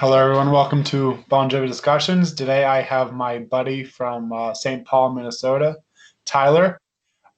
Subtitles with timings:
[0.00, 0.50] Hello, everyone.
[0.50, 2.32] Welcome to Bon Jovi Discussions.
[2.32, 4.82] Today I have my buddy from uh, St.
[4.86, 5.76] Paul, Minnesota,
[6.24, 6.80] Tyler.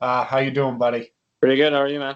[0.00, 1.12] Uh, how you doing, buddy?
[1.40, 1.72] Pretty good.
[1.72, 2.14] How are you, man?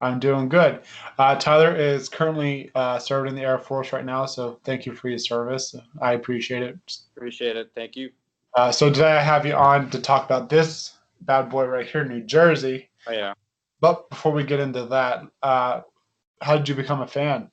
[0.00, 0.80] I'm doing good.
[1.16, 4.96] Uh, Tyler is currently uh, serving in the Air Force right now, so thank you
[4.96, 5.76] for your service.
[6.02, 6.76] I appreciate it.
[7.16, 7.70] Appreciate it.
[7.76, 8.10] Thank you.
[8.54, 12.04] Uh, so today I have you on to talk about this bad boy right here,
[12.04, 12.90] New Jersey.
[13.06, 13.34] Oh yeah.
[13.80, 15.82] But before we get into that, uh,
[16.42, 17.52] how did you become a fan?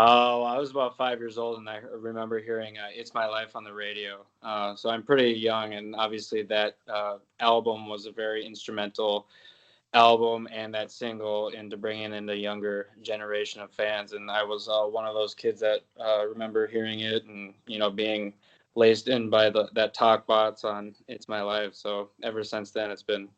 [0.00, 3.56] Oh, I was about five years old, and I remember hearing uh, "It's My Life"
[3.56, 4.24] on the radio.
[4.44, 9.26] Uh, so I'm pretty young, and obviously that uh, album was a very instrumental
[9.94, 14.12] album and that single into bringing in the younger generation of fans.
[14.12, 17.80] And I was uh, one of those kids that uh, remember hearing it and you
[17.80, 18.34] know being
[18.76, 22.92] laced in by the that talk box on "It's My Life." So ever since then,
[22.92, 23.28] it's been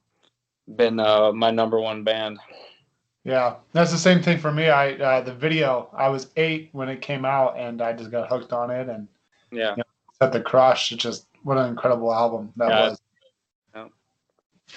[0.77, 2.39] been uh, my number one band.
[3.25, 4.69] Yeah, that's the same thing for me.
[4.71, 5.91] I uh, the video.
[5.93, 9.07] I was eight when it came out, and I just got hooked on it, and
[9.53, 9.83] yeah, you know,
[10.19, 10.91] set the crush.
[10.93, 12.81] It's just what an incredible album that Yeah.
[12.81, 13.01] was.
[13.75, 13.89] Yeah.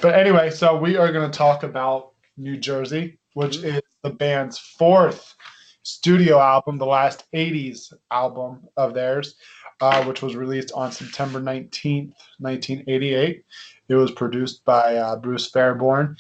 [0.01, 3.75] But anyway, so we are going to talk about New Jersey, which Mhm.
[3.75, 5.35] is the band's fourth
[5.83, 9.35] studio album, the last '80s album of theirs,
[9.79, 13.45] uh, which was released on September 19th, 1988.
[13.87, 16.17] It was produced by uh, Bruce Fairbairn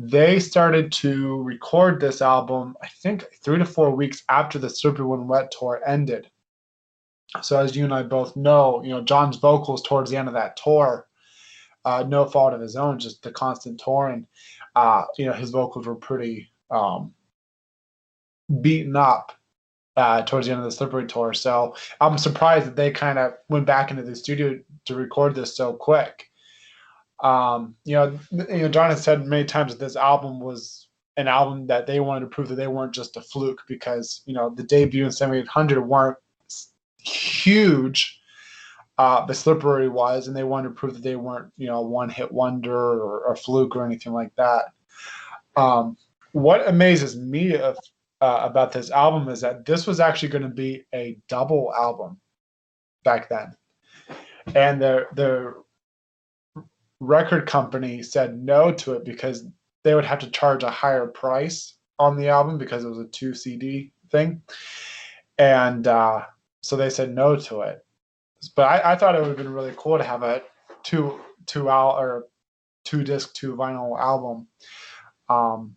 [0.00, 5.04] they started to record this album, I think three to four weeks after the Slippery
[5.04, 6.30] When Wet tour ended.
[7.42, 10.34] So as you and I both know, you know, John's vocals towards the end of
[10.34, 11.08] that tour,
[11.84, 14.28] uh, no fault of his own, just the constant touring,
[14.76, 17.12] uh, you know, his vocals were pretty um,
[18.60, 19.32] beaten up
[19.96, 21.34] uh, towards the end of the Slippery tour.
[21.34, 25.56] So I'm surprised that they kind of went back into the studio to record this
[25.56, 26.27] so quick
[27.20, 31.26] um, you know, you know, John has said many times that this album was an
[31.26, 34.50] album that they wanted to prove that they weren't just a fluke because you know
[34.50, 36.16] the debut in 7800 weren't
[37.00, 38.20] huge.
[38.98, 41.86] Uh, the Slippery was, and they wanted to prove that they weren't, you know, a
[41.86, 44.64] one-hit wonder or a fluke or anything like that.
[45.56, 45.96] Um,
[46.32, 47.78] what amazes me of,
[48.20, 52.20] uh, about this album is that this was actually going to be a double album
[53.04, 53.56] back then,
[54.56, 55.54] and the the
[57.00, 59.44] record company said no to it because
[59.84, 63.06] they would have to charge a higher price on the album because it was a
[63.06, 64.42] two CD thing.
[65.38, 66.22] And uh,
[66.60, 67.84] so they said no to it.
[68.54, 70.42] But I, I thought it would have been really cool to have a
[70.82, 72.26] two two al or
[72.84, 74.46] two disc two vinyl album.
[75.28, 75.76] Um,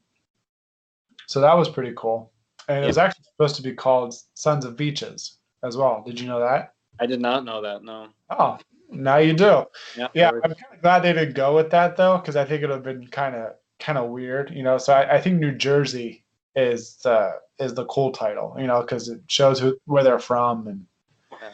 [1.28, 2.32] so that was pretty cool.
[2.68, 6.04] And it was actually supposed to be called Sons of Beaches as well.
[6.06, 6.74] Did you know that?
[7.00, 7.84] I did not know that.
[7.84, 8.10] No.
[8.30, 8.60] Oh,
[8.92, 9.66] now you do.
[9.98, 10.08] Yeah.
[10.14, 12.68] Yeah, I'm kind of glad they didn't go with that though, because I think it
[12.68, 14.78] would have been kind of kind of weird, you know.
[14.78, 16.24] So I, I think New Jersey
[16.56, 20.68] is the is the cool title, you know, because it shows who where they're from
[20.68, 20.86] and
[21.32, 21.50] Yeah.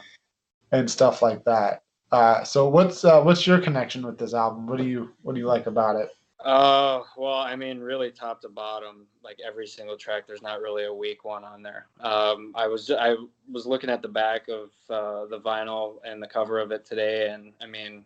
[0.72, 1.84] and stuff like that.
[2.12, 4.68] Uh, so what's uh, what's your connection with this album?
[4.68, 6.10] What do you what do you like about it?
[6.40, 10.86] Uh, well, I mean, really top to bottom, like every single track, there's not really
[10.86, 11.88] a weak one on there.
[12.00, 13.16] Um, I was I
[13.52, 17.30] was looking at the back of uh, the vinyl and the cover of it today,
[17.30, 18.04] and I mean,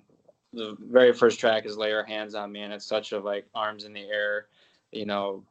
[0.53, 3.45] the very first track is "Lay Your Hands on Me," and it's such a like
[3.53, 4.47] arms in the air,
[4.93, 5.43] you know,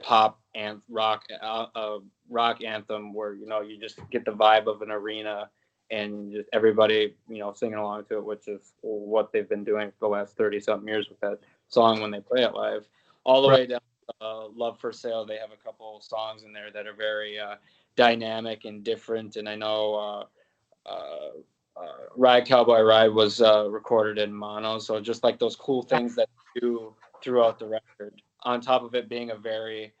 [0.00, 1.98] pop and rock uh, uh,
[2.30, 5.50] rock anthem where you know you just get the vibe of an arena
[5.92, 9.90] and just everybody you know singing along to it, which is what they've been doing
[9.90, 11.38] for the last thirty something years with that
[11.68, 12.88] song when they play it live.
[13.24, 16.52] All the way down to uh, Love for Sale, they have a couple songs in
[16.52, 17.56] there that are very uh,
[17.94, 19.36] dynamic and different.
[19.36, 21.30] And I know uh, uh,
[21.76, 24.78] uh, Ride Cowboy Ride was uh, recorded in mono.
[24.78, 26.28] So just like those cool things that
[26.60, 29.92] do throughout the record, on top of it being a very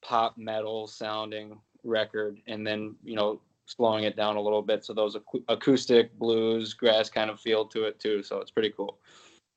[0.00, 2.40] pop metal sounding record.
[2.46, 4.84] And then, you know, slowing it down a little bit.
[4.84, 8.22] So those acou- acoustic blues, grass kind of feel to it too.
[8.22, 8.98] So it's pretty cool.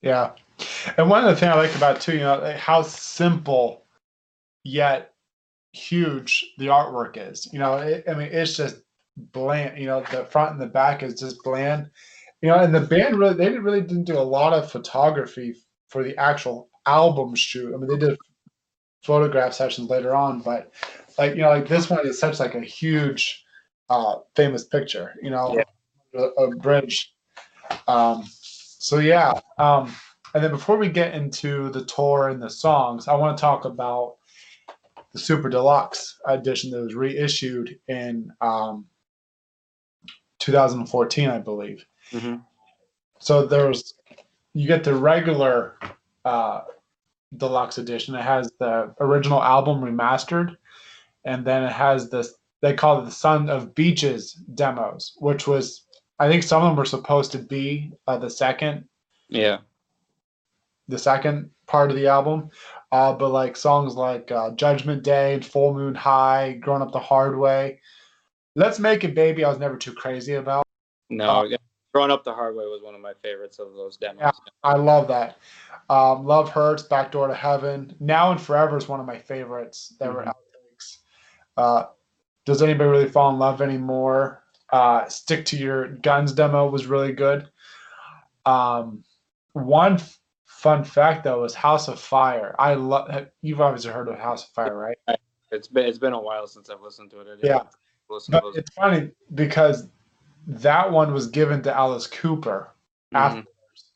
[0.01, 0.31] Yeah,
[0.97, 3.85] and one of the things I like about too, you know, how simple
[4.63, 5.13] yet
[5.71, 7.47] huge the artwork is.
[7.51, 8.77] You know, it, I mean, it's just
[9.17, 9.79] bland.
[9.79, 11.89] You know, the front and the back is just bland.
[12.41, 15.55] You know, and the band really they really didn't do a lot of photography
[15.87, 17.73] for the actual album shoot.
[17.73, 18.17] I mean, they did
[19.03, 20.71] photograph sessions later on, but
[21.17, 23.42] like you know, like this one is such like a huge,
[23.89, 25.13] uh, famous picture.
[25.21, 25.61] You know,
[26.15, 27.13] a, a bridge.
[27.87, 29.93] Um, so yeah, um,
[30.33, 33.65] and then before we get into the tour and the songs, I want to talk
[33.65, 34.15] about
[35.13, 38.85] the Super Deluxe edition that was reissued in um,
[40.39, 41.85] 2014, I believe.
[42.11, 42.37] Mm-hmm.
[43.19, 43.93] So there's
[44.53, 45.77] you get the regular
[46.25, 46.61] uh,
[47.37, 48.15] deluxe edition.
[48.15, 50.57] It has the original album remastered,
[51.23, 52.33] and then it has this
[52.63, 55.85] they called it the Son of Beaches demos, which was
[56.17, 58.85] I think some of them were supposed to be uh, the second
[59.27, 59.57] Yeah.
[60.87, 62.49] the second part of the album.
[62.91, 66.99] Uh, but like songs like uh, Judgment Day and Full Moon High, Growing Up the
[66.99, 67.81] Hard Way.
[68.55, 70.63] Let's Make It Baby, I was never too crazy about.
[71.09, 71.57] No, yeah.
[71.93, 74.19] Growing Up the Hard Way was one of my favorites of those demos.
[74.21, 74.31] Yeah.
[74.63, 75.37] I love that.
[75.89, 77.93] Um, Love Hurts, Back Door to Heaven.
[77.99, 80.31] Now and Forever is one of my favorites that were Mhm.
[81.57, 81.87] outtakes.
[82.45, 84.43] Does Anybody Really Fall in Love Anymore?
[84.69, 87.47] Uh, Stick to Your Guns demo was really good.
[88.45, 89.03] Um,
[89.53, 92.55] one f- fun fact though was House of Fire.
[92.59, 93.27] I love.
[93.41, 95.19] You've obviously heard of House of Fire, right?
[95.51, 97.39] It's been it's been a while since I've listened to it.
[97.43, 97.61] Yeah.
[98.09, 98.21] But
[98.55, 99.87] it's funny because
[100.47, 102.69] that one was given to Alice Cooper
[103.13, 103.17] Mhm.
[103.17, 103.47] afterwards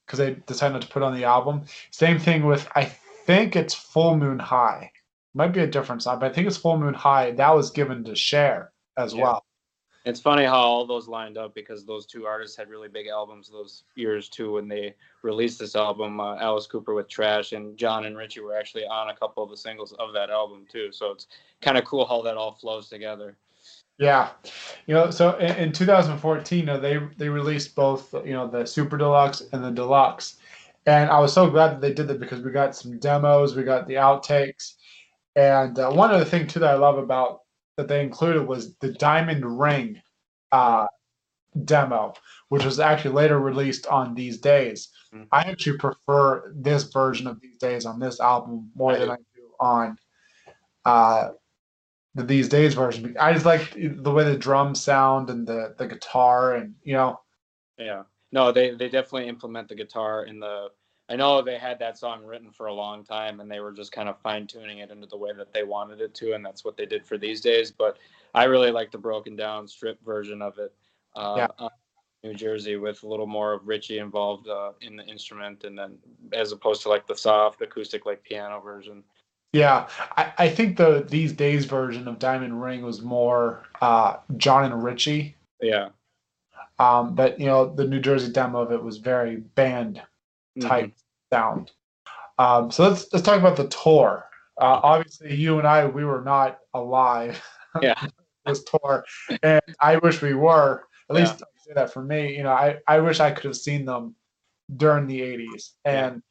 [0.06, 1.64] because they decided not to put on the album.
[1.92, 4.92] Same thing with I think it's Full Moon High.
[5.38, 7.30] Might be a different song, but I think it's Full Moon High.
[7.30, 9.22] That was given to Cher as Yeah.
[9.22, 9.46] well.
[10.04, 13.48] It's funny how all those lined up because those two artists had really big albums
[13.48, 16.20] those years too when they released this album.
[16.20, 19.52] Uh, Alice Cooper with Trash and John and Richie were actually on a couple of
[19.52, 20.92] the singles of that album too.
[20.92, 21.28] So it's
[21.62, 23.38] kind of cool how that all flows together.
[24.00, 24.30] Yeah,
[24.88, 28.66] you know, so in, in 2014, you know, they they released both, you know, the
[28.66, 30.38] Super Deluxe and the Deluxe,
[30.88, 33.64] and I was so glad that they did that because we got some demos, we
[33.64, 34.76] got the outtakes,
[35.38, 37.42] and uh, one other thing too that I love about
[37.78, 40.02] that they included was the Diamond Ring
[40.52, 40.88] uh,
[41.64, 42.14] demo,
[42.50, 44.90] which was actually later released on These Days.
[45.14, 45.28] Mhm.
[45.32, 49.14] I actually prefer this version of These Days on this album more I than do.
[49.14, 49.98] I do on
[50.86, 51.30] uh,
[52.16, 53.16] the These Days version.
[53.20, 57.20] I just like the way the drums sound and the the guitar, and you know,
[57.78, 58.04] Yeah.
[58.32, 60.70] No, they they definitely implement the guitar in the.
[61.10, 63.92] I know they had that song written for a long time, and they were just
[63.92, 66.66] kind of fine tuning it into the way that they wanted it to, and that's
[66.66, 67.72] what they did for these days.
[67.72, 67.98] But
[68.36, 70.74] I really like the broken down strip version of it.
[71.16, 71.70] Uh, Yeah.
[72.24, 75.98] New Jersey with a little more of Richie involved uh, in the instrument, and then
[76.34, 79.04] as opposed to like the soft acoustic like piano version.
[79.54, 79.88] yeah,
[80.18, 84.84] I, I think the These Days version of Diamond Ring was more uh, John and
[84.84, 85.36] Richie.
[85.62, 85.90] Yeah.
[86.80, 90.02] Um, but you know, the New Jersey demo of it was very band
[90.62, 90.94] type
[91.32, 91.72] sound.
[92.40, 94.26] Um, so let's let's talk about the tour.
[94.60, 97.42] Uh, obviously, you and I we were not alive.
[97.82, 98.08] Yeah.
[98.46, 99.06] this tour,
[99.44, 100.86] and I wish we were.
[101.12, 101.22] At Yeah.
[101.22, 102.36] least say that for me.
[102.36, 104.16] You know, I I wish I could have seen them
[104.78, 106.24] during the '80s, and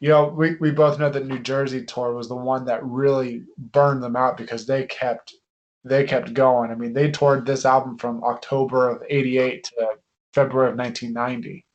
[0.00, 3.42] you know, we we both know that New Jersey tour was the one that really
[3.58, 5.34] burned them out because they kept
[5.84, 6.70] they kept going.
[6.70, 9.88] I mean, they toured this album from October of '88 to
[10.32, 11.66] February of 1990.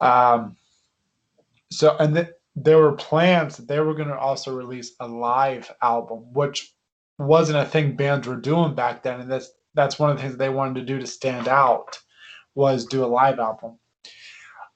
[0.00, 0.56] Um,
[1.70, 5.70] so, and th- there were plans that they were going to also release a live
[5.82, 6.74] album, which
[7.18, 10.36] wasn't a thing bands were doing back then, and that's that's one of the things
[10.36, 11.98] they wanted to do to stand out
[12.54, 13.78] was do a live album.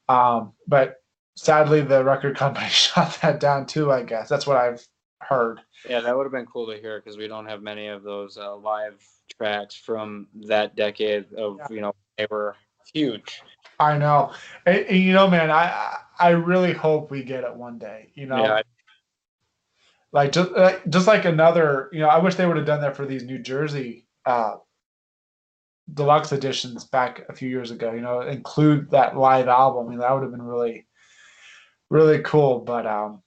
[0.09, 0.97] Um, but
[1.37, 3.91] sadly, the record company shot that down too.
[3.91, 4.87] I guess that's what I've
[5.21, 5.61] heard.
[5.89, 8.37] Yeah, that would have been cool to hear because we don't have many of those
[8.37, 9.03] uh, live
[9.37, 11.67] tracks from that decade of Yeah.
[11.71, 12.57] you know they were
[12.93, 13.43] huge.
[13.79, 14.33] I know,
[14.67, 18.11] and, and you know, man, I I really hope we get it one day.
[18.15, 18.63] You know, Yeah,
[20.15, 22.97] like just like, just like another you know i wish they would have done that
[22.97, 24.55] for these new jersey uh
[25.93, 29.87] deluxe editions back a few years ago you know include that live album.
[29.87, 30.87] I mean, that would have been really
[31.91, 32.61] really cool.
[32.61, 33.23] But um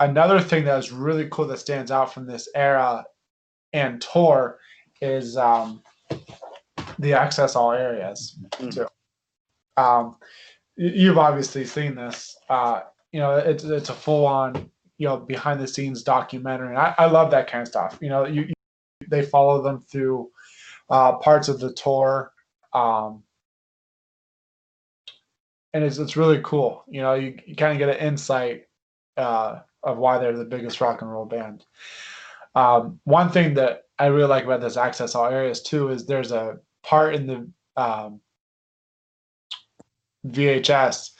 [0.00, 3.04] another thing that was really cool that stands out from this era
[3.72, 4.58] and tour
[5.00, 5.82] is um
[6.98, 8.74] the access all areas Mhm.
[8.74, 8.86] too
[9.76, 10.16] um
[10.76, 12.80] you've obviously seen this uh
[13.12, 17.06] you know it's it's a full on you know behind the scenes documentary I, I
[17.06, 18.54] love that kind of stuff you know you, you
[19.08, 20.30] they follow them through
[20.90, 22.32] uh parts of the tour
[22.72, 23.22] um
[25.74, 28.64] and it's it's really cool you know you, you kind of get an insight
[29.16, 31.64] uh of why they're the biggest rock and roll band.
[32.54, 36.32] Um one thing that i really like about this access all areas too is there's
[36.32, 38.20] a part in the um
[40.26, 41.10] vhs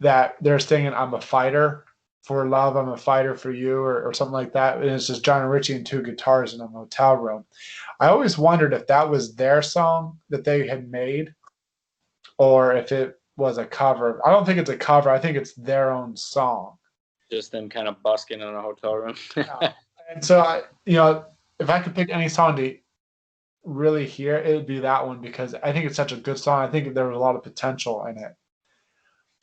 [0.00, 1.84] that they're singing i'm a fighter
[2.24, 4.78] for love, I'm a fighter for you, or, or something like that.
[4.78, 7.44] And it's just John and Richie and two guitars in a motel room.
[8.00, 11.34] I always wondered if that was their song that they had made,
[12.38, 14.26] or if it was a cover.
[14.26, 15.10] I don't think it's a cover.
[15.10, 16.78] I think it's their own song.
[17.30, 19.16] just them kind of busking in a hotel room.
[20.12, 21.24] And so, I, you know,
[21.58, 22.76] if I could pick any song to
[23.64, 26.60] really hear, it would be that one because I think it's such a good song.
[26.62, 28.34] I think there was a lot of potential in it,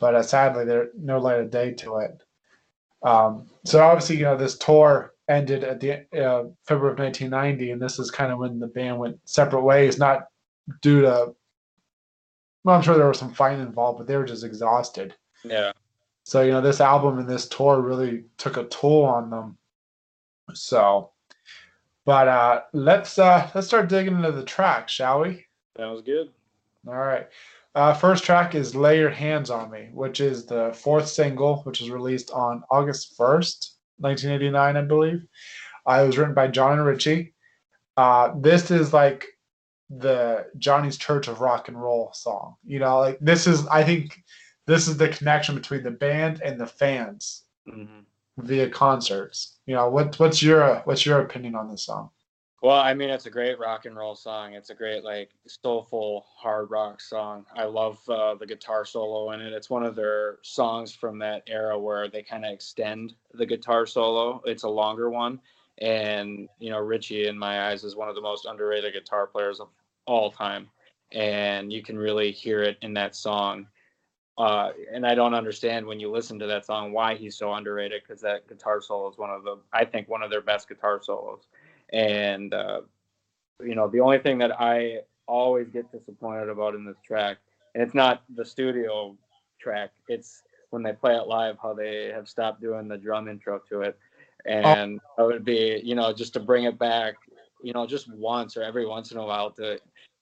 [0.01, 2.23] but uh, sadly, there's no light of day to it.
[3.03, 7.81] Um, so obviously, you know, this tour ended at the uh, February of 1990, and
[7.81, 10.25] this is kind of when the band went separate ways, not
[10.81, 11.35] due to.
[12.63, 15.15] Well, I'm sure there was some fighting involved, but they were just exhausted.
[15.43, 15.71] Yeah.
[16.23, 19.57] So you know, this album and this tour really took a toll on them.
[20.53, 21.11] So,
[22.05, 25.45] but uh, let's uh, let's start digging into the track, shall we?
[25.77, 26.29] Sounds good.
[26.87, 27.27] All right.
[27.73, 31.79] Uh, first track is "Lay Your Hands on Me," which is the fourth single, which
[31.79, 35.25] was released on August 1st, 1989, I believe.
[35.87, 37.33] Uh, it was written by John and Richie.
[37.97, 39.25] Uh, this is like
[39.89, 42.55] the Johnny's Church of Rock and Roll song.
[42.65, 44.21] You know, like this is, I think,
[44.67, 48.01] this is the connection between the band and the fans hmm
[48.37, 49.59] via concerts.
[49.65, 52.09] You know, what what's your what's your opinion on this song?
[52.61, 54.53] Well, I mean, it's a great rock and roll song.
[54.53, 57.43] It's a great, like, soulful hard rock song.
[57.55, 59.51] I love uh, the guitar solo in it.
[59.51, 63.87] It's one of their songs from that era where they kind of extend the guitar
[63.87, 64.43] solo.
[64.45, 65.39] It's a longer one.
[65.79, 69.59] And, you know, Richie, in my eyes, is one of the most underrated guitar players
[69.59, 69.69] of
[70.05, 70.69] all time.
[71.11, 73.65] And you can really hear it in that song.
[74.37, 78.03] Uh, and I don't understand when you listen to that song why he's so underrated
[78.03, 81.01] because that guitar solo is one of the, I think, one of their best guitar
[81.01, 81.47] solos
[81.91, 82.81] and uh,
[83.61, 87.37] you know the only thing that i always get disappointed about in this track
[87.73, 89.15] and it's not the studio
[89.59, 93.61] track it's when they play it live how they have stopped doing the drum intro
[93.69, 93.97] to it.
[94.45, 97.13] And it would be you know just to bring it back
[97.61, 99.73] you know just once or every once in a while to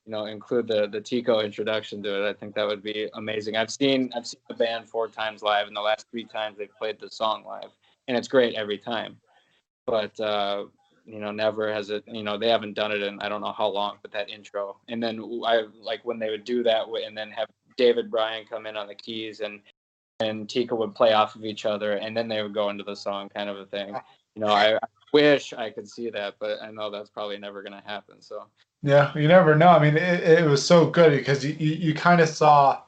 [0.05, 3.55] you know include the the Tico introduction to it i think that would be amazing.
[3.55, 6.77] I've seen i've seen the band four times live and the last three times they've
[6.77, 7.69] played the song live
[8.09, 9.15] and it's great every time.
[9.85, 10.65] But uh
[11.09, 13.51] you know never has it you know they haven't done it in i don't know
[13.51, 14.77] how long but that intro.
[14.87, 17.47] And then i like when they would do that and then have
[17.77, 19.61] david bryan come in on the keys and
[20.21, 22.95] and Tico would play off of each other and then they would go into the
[22.95, 23.95] song kind of a thing.
[24.35, 24.79] You know i, I
[25.13, 28.45] wish i could see that but i know that's probably never going to happen so.
[28.81, 29.67] Yeah, you never know.
[29.67, 32.81] I mean, it, it was so good because you, you, you kind of saw,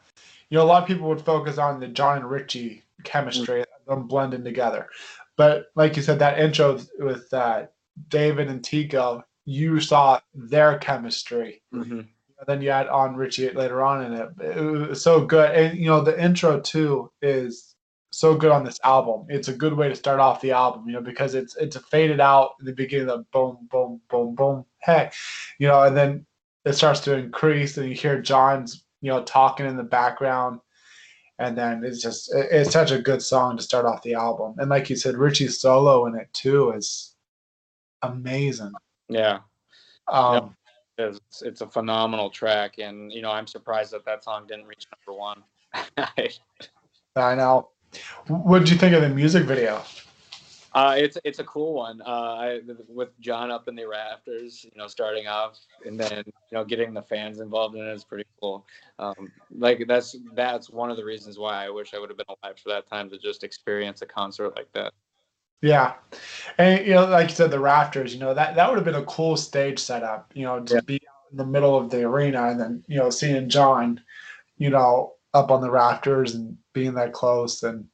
[0.49, 4.07] you know, a lot of people would focus on the John and Richie chemistry, them
[4.07, 4.87] blending together.
[5.35, 7.63] But like you said, that intro with uh,
[8.07, 11.61] David and Tico, you saw their chemistry.
[11.73, 12.07] Mhm.
[12.39, 14.29] And then you add on Richie later on in it.
[14.41, 15.51] It was so good.
[15.51, 17.75] And, you know, the intro too is
[18.11, 19.25] so good on this album.
[19.29, 21.79] It's a good way to start off the album, you know, because it's it's a
[21.79, 25.11] faded out in the beginning of boom, boom, boom, boom, hey,
[25.59, 26.25] you know, and then
[26.65, 30.59] it starts to increase and you hear John's, you know, talking in the background.
[31.39, 34.55] And then it's just it's such a good song to start off the album.
[34.57, 37.10] And like you said, Richie's solo in it too is
[38.03, 38.71] amazing.
[39.09, 39.39] yeah
[40.07, 40.55] Um
[40.97, 44.85] it's, it's a phenomenal track and you know i'm surprised that that song didn't reach
[44.91, 45.41] number one
[47.15, 47.69] I know.
[48.27, 49.83] What did you think of the music video?
[50.73, 52.01] Uh, it's it's a cool one.
[52.01, 56.33] Uh, I, with John up in the rafters, you know, starting off, and then you
[56.53, 58.65] know, getting the fans involved in it is pretty cool.
[58.97, 62.33] Um, like that's that's one of the reasons why I wish I would have been
[62.41, 64.93] alive for that time to just experience a concert like that.
[65.61, 65.93] Yeah,
[66.57, 68.13] and you know, like you said, the rafters.
[68.13, 70.31] You know that that would have been a cool stage setup.
[70.33, 70.81] You know, to Yeah.
[70.81, 74.01] be out in the middle of the arena and then you know seeing John,
[74.57, 77.87] you know, up on the rafters and being that close and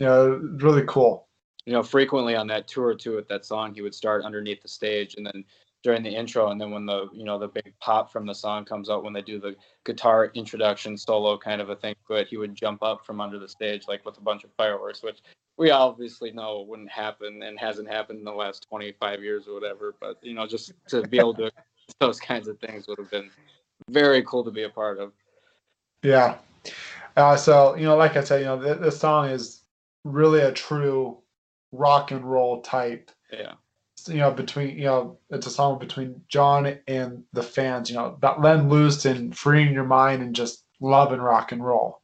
[0.00, 1.28] you know, really cool.
[1.66, 4.68] You know, frequently on that tour too with that song, he would start underneath the
[4.68, 5.44] stage, and then
[5.82, 8.66] during the intro, and then when the you know the big pop from the song
[8.66, 12.36] comes out, when they do the guitar introduction solo kind of a thing, but he
[12.36, 15.20] would jump up from under the stage like with a bunch of fireworks, which
[15.56, 19.54] we obviously know it wouldn't happen and hasn't happened in the last 25 years or
[19.54, 19.94] whatever.
[20.00, 21.50] But you know, just to be able to
[22.00, 23.30] those kinds of things would have been
[23.90, 25.12] very cool to be a part of.
[26.02, 26.36] Yeah.
[27.16, 29.62] Uh, so you know, like I said, you know, th- this song is
[30.04, 31.18] really a true
[31.72, 33.54] rock and roll type Yeah.
[34.06, 37.90] you know, between you know, it's a song between John and the fans.
[37.90, 42.00] You know, about letting loose and freeing your mind and just loving rock and roll.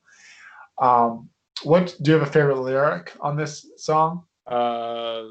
[0.78, 1.28] Um,
[1.62, 4.24] what do you have a favorite lyric on this song?
[4.46, 5.24] Uh,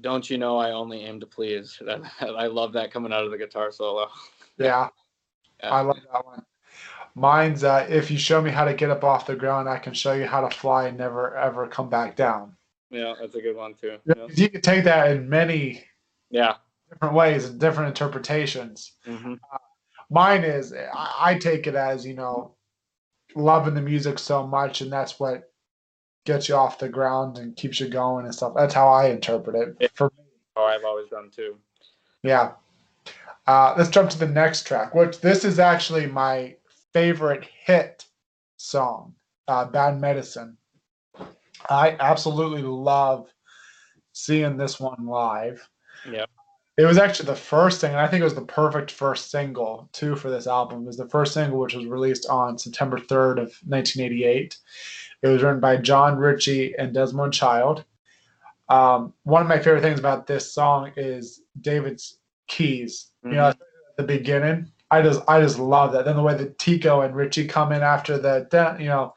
[0.00, 1.80] don't you know I only aim to please?
[1.84, 4.08] That, I love that coming out of the guitar solo.
[4.58, 4.88] Yeah,
[5.62, 5.70] Yeah.
[5.70, 6.44] I love that one.
[7.14, 9.94] Mine's uh, if you show me how to get up off the ground, I can
[9.94, 12.56] show you how to fly and never ever come back down.
[12.90, 13.98] Yeah, that's a good one too.
[14.04, 14.26] You, Yeah.
[14.34, 15.84] you can take that in many
[16.30, 16.56] Yeah.
[16.90, 18.92] different ways and different interpretations.
[19.04, 19.34] hmm
[20.08, 22.54] mine is I, I take it as you know
[23.36, 25.50] loving the music so much and that's what
[26.24, 29.54] gets you off the ground and keeps you going and stuff that's how i interpret
[29.56, 29.88] it Yeah.
[29.94, 30.24] for me
[30.58, 31.56] Oh, I've always done too.
[32.22, 32.52] yeah
[33.46, 36.56] uh, let's jump to the next track which this is actually my
[36.92, 38.06] favorite hit
[38.56, 39.14] song
[39.48, 40.56] uh, bad medicine
[41.70, 43.28] i absolutely love
[44.12, 45.68] seeing this one live.
[46.10, 46.30] Yep.
[46.78, 49.88] It was actually the first thing, and I think it was the perfect first single
[49.92, 50.82] too for this album.
[50.82, 54.58] It was the first single which was released on September 3rd of 1988.
[55.22, 57.84] It was written by John Richie and Desmond Child.
[58.68, 63.10] Um, one of my favorite things about this song is David's keys.
[63.24, 63.58] You know, at
[63.96, 66.04] the beginning, I just I just love that.
[66.04, 69.14] Then the way that Tico and Richie come in after the, you know,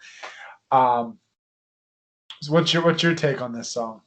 [0.71, 1.19] um,
[2.41, 4.01] so what's your what's your take on this song?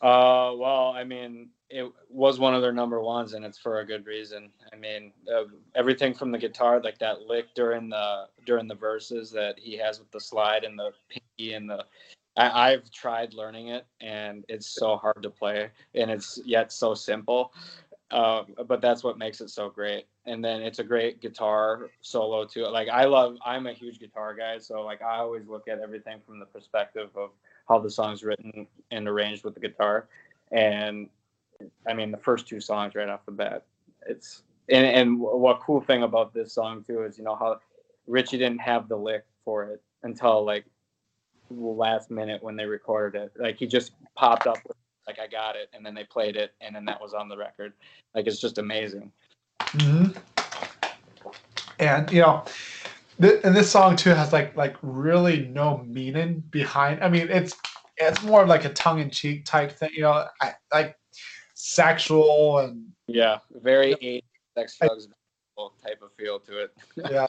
[0.00, 3.86] Uh, well, I mean, it was one of their number ones, and it's for a
[3.86, 4.50] good reason.
[4.72, 5.44] I mean, uh,
[5.76, 10.00] everything from the guitar, like that lick during the during the verses that he has
[10.00, 11.84] with the slide and the pinky and the.
[12.36, 16.94] I, I've tried learning it, and it's so hard to play, and it's yet so
[16.94, 17.52] simple.
[18.10, 20.06] Uh, but that's what makes it so great.
[20.26, 22.66] And then it's a great guitar solo too.
[22.66, 26.18] Like I love, I'm a huge guitar guy, so like I always look at everything
[26.26, 27.30] from the perspective of
[27.68, 30.08] how the song's written and arranged with the guitar.
[30.50, 31.08] And
[31.88, 33.64] I mean, the first two songs right off the bat,
[34.06, 37.58] it's and and what cool thing about this song too is you know how
[38.06, 40.64] Richie didn't have the lick for it until like
[41.50, 43.32] last minute when they recorded it.
[43.38, 44.76] Like he just popped up with
[45.06, 47.36] like I got it, and then they played it, and then that was on the
[47.36, 47.72] record.
[48.14, 49.10] Like it's just amazing.
[49.62, 50.06] hmm
[51.78, 52.44] And you know,
[53.20, 57.02] th- and this song too has like like really no meaning behind.
[57.02, 57.56] I mean, it's
[57.96, 59.90] it's more like a tongue in cheek type thing.
[59.92, 60.96] You know, I, like
[61.60, 64.24] sexual and Yeah, very eight
[64.56, 65.08] sex drugs
[65.84, 66.70] type of feel to it.
[67.10, 67.26] yeah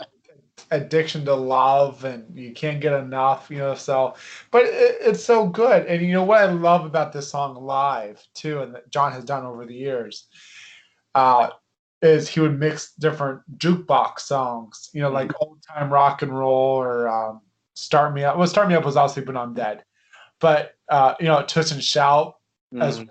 [0.72, 4.14] addiction to love and you can't get enough you know so
[4.52, 8.26] but it, it's so good and you know what i love about this song live
[8.34, 10.28] too and that john has done over the years
[11.16, 11.50] uh
[12.02, 16.78] is he would mix different jukebox songs you know like old time rock and roll
[16.78, 17.42] or um
[17.74, 19.84] start me up well start me up was also but i'm dead
[20.40, 22.36] but uh you know twist and shout
[22.80, 23.10] as Mhm.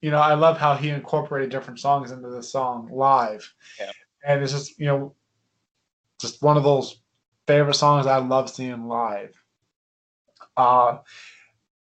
[0.00, 3.52] You know i love how he incorporated different songs into the song live.
[3.78, 3.90] Yeah.
[4.24, 5.14] and it's just you know
[6.20, 7.00] just one of those
[7.46, 9.34] favorite songs i love seeing live.
[10.56, 10.98] Uh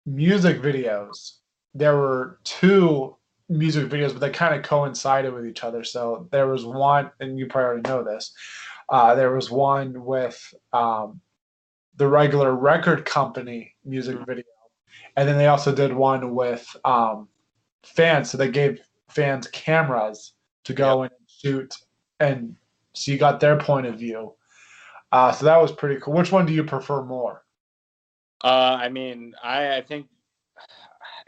[0.05, 1.38] music videos.
[1.74, 3.16] There were two
[3.48, 5.85] music videos but they kind of coincided with each other.
[5.85, 8.33] So there was one and you probably already know this
[8.88, 10.38] uh there was one with
[10.72, 11.20] um
[11.96, 14.26] the regular record company music Mhm.
[14.26, 14.44] video.
[15.16, 17.29] And then they also did one with um
[17.87, 20.33] fans so they gave fans cameras
[20.64, 21.75] to go in and shoot
[22.20, 22.57] and
[22.92, 24.33] so you got their point of view.
[25.12, 26.14] Uh, so that was pretty cool.
[26.14, 27.44] Which one do you prefer more?
[28.42, 30.07] Uh, I mean, I I think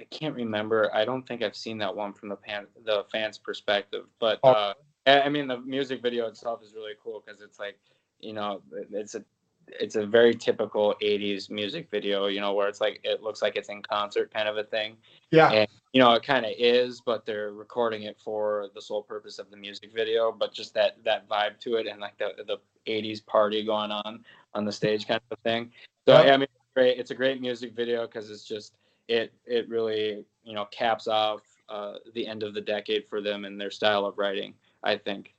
[0.00, 0.90] I can't remember.
[0.94, 4.50] I don't think I've seen that one from the pan the fans' perspective, but Oh.
[4.50, 4.74] uh,
[5.06, 7.78] I I mean the music video itself is really cool because it's like
[8.20, 9.24] you know it's a
[9.68, 13.54] it's a very typical 80s music video you know where it's like it looks like
[13.56, 14.96] it's in concert kind of a thing.
[15.30, 15.50] Yeah.
[15.50, 19.38] And- you know it kind of is but they're recording it for the sole purpose
[19.38, 22.58] of the music video but just that that vibe to it and like the the
[22.90, 24.24] 80s party going on
[24.54, 25.70] on the stage kind of thing.
[26.06, 26.34] So Yeah.
[26.34, 28.74] i mean it's great it's a great music video because it's just
[29.08, 33.44] it it really you know caps off uh, the end of the decade for them
[33.44, 35.34] and their style of writing i think.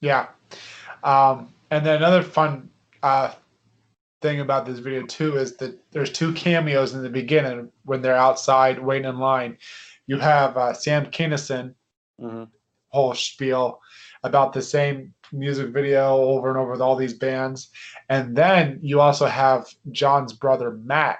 [0.00, 0.28] Yeah.
[1.04, 2.70] Um, and then another fun
[3.02, 3.32] uh,
[4.20, 8.16] thing about this video too is that there's two cameos in the beginning when they're
[8.16, 9.56] outside waiting in line
[10.08, 11.74] you have uh, sam kinison
[12.20, 12.44] mm-hmm.
[12.88, 13.80] whole spiel
[14.24, 17.70] about the same music video over and over with all these bands.
[18.08, 21.18] And then you also have John's brother Matt.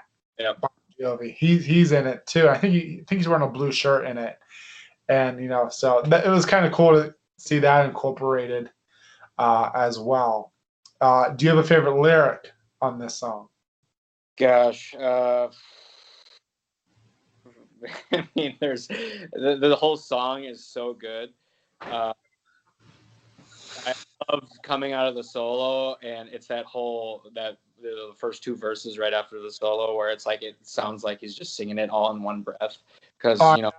[1.00, 1.34] Jovi.
[1.34, 2.48] He's he's in it too.
[2.48, 4.36] I think he I think he's wearing a blue shirt in it.
[5.08, 8.70] And you know, so that, it was kind of cool to see that incorporated
[9.38, 10.52] uh, as well.
[11.00, 12.50] Uh, do you have a favorite lyric
[12.82, 13.48] on this song?
[14.36, 15.48] Gosh, uh,
[18.12, 21.30] I mean, there's the, the whole song is so good.
[21.80, 22.12] Uh,
[23.86, 23.94] I
[24.30, 28.98] love coming out of the solo, and it's that whole that the first two verses
[28.98, 32.10] right after the solo where it's like it sounds like he's just singing it all
[32.14, 32.78] in one breath.
[33.16, 33.72] Because Oh, you know,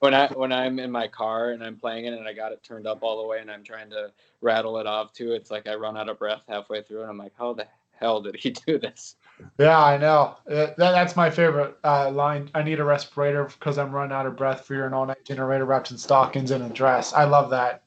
[0.00, 2.62] when I when I'm in my car and I'm playing it and I got it
[2.62, 4.10] turned up all the way and I'm trying to
[4.40, 7.18] rattle it off too, it's like I run out of breath halfway through, and I'm
[7.18, 9.16] like, how the hell did he do this?
[9.58, 10.36] Yeah, I know.
[10.48, 12.50] Uh, that, that's my favorite uh, line.
[12.54, 15.64] I need a respirator because I'm running out of breath for your an all-night generator
[15.64, 17.12] wrapped in stockings and a dress.
[17.12, 17.82] I love that.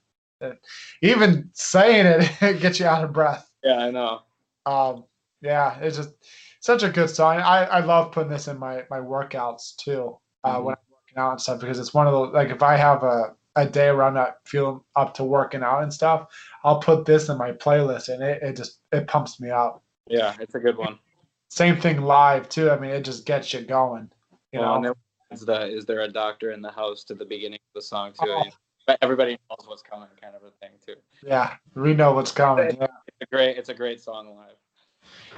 [1.01, 3.49] Even saying it, it gets you out of breath.
[3.63, 4.21] Yeah, I know.
[4.65, 5.05] Um,
[5.41, 6.11] yeah, it's just
[6.59, 7.37] such a good song.
[7.37, 11.31] I, I love putting this in my my workouts too uh, when I'm working out
[11.31, 14.03] and stuff because it's one of those like if I have a a day where
[14.03, 16.27] I'm not feeling up to working out and stuff,
[16.63, 19.83] I'll put this in my playlist and it, it just it pumps me up.
[20.07, 20.99] Yeah, it's a good one.
[21.49, 22.69] Same thing live too.
[22.71, 24.11] I mean, it just gets you going.
[24.51, 24.93] You Well, know,
[25.31, 28.11] is the is there a doctor in the house to the beginning of the song
[28.13, 28.29] too.
[28.29, 28.43] Oh.
[28.87, 30.95] But everybody knows what's coming, kind of a thing too.
[31.23, 32.75] Yeah, we know what's coming.
[32.79, 34.55] Yeah, It's a great it's a great song live.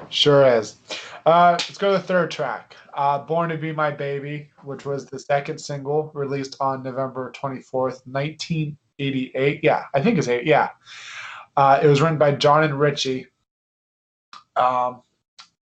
[0.10, 0.76] sure is.
[1.26, 2.76] Uh, let's go to the third track.
[2.94, 8.02] Uh, Born to Be My Baby, which was the second single released on November 24th,
[8.06, 9.60] 1988.
[9.64, 10.46] Yeah, I think it's eight.
[10.46, 10.70] Yeah.
[11.56, 13.28] Uh, it was written by John and Richie.
[14.56, 15.02] Um,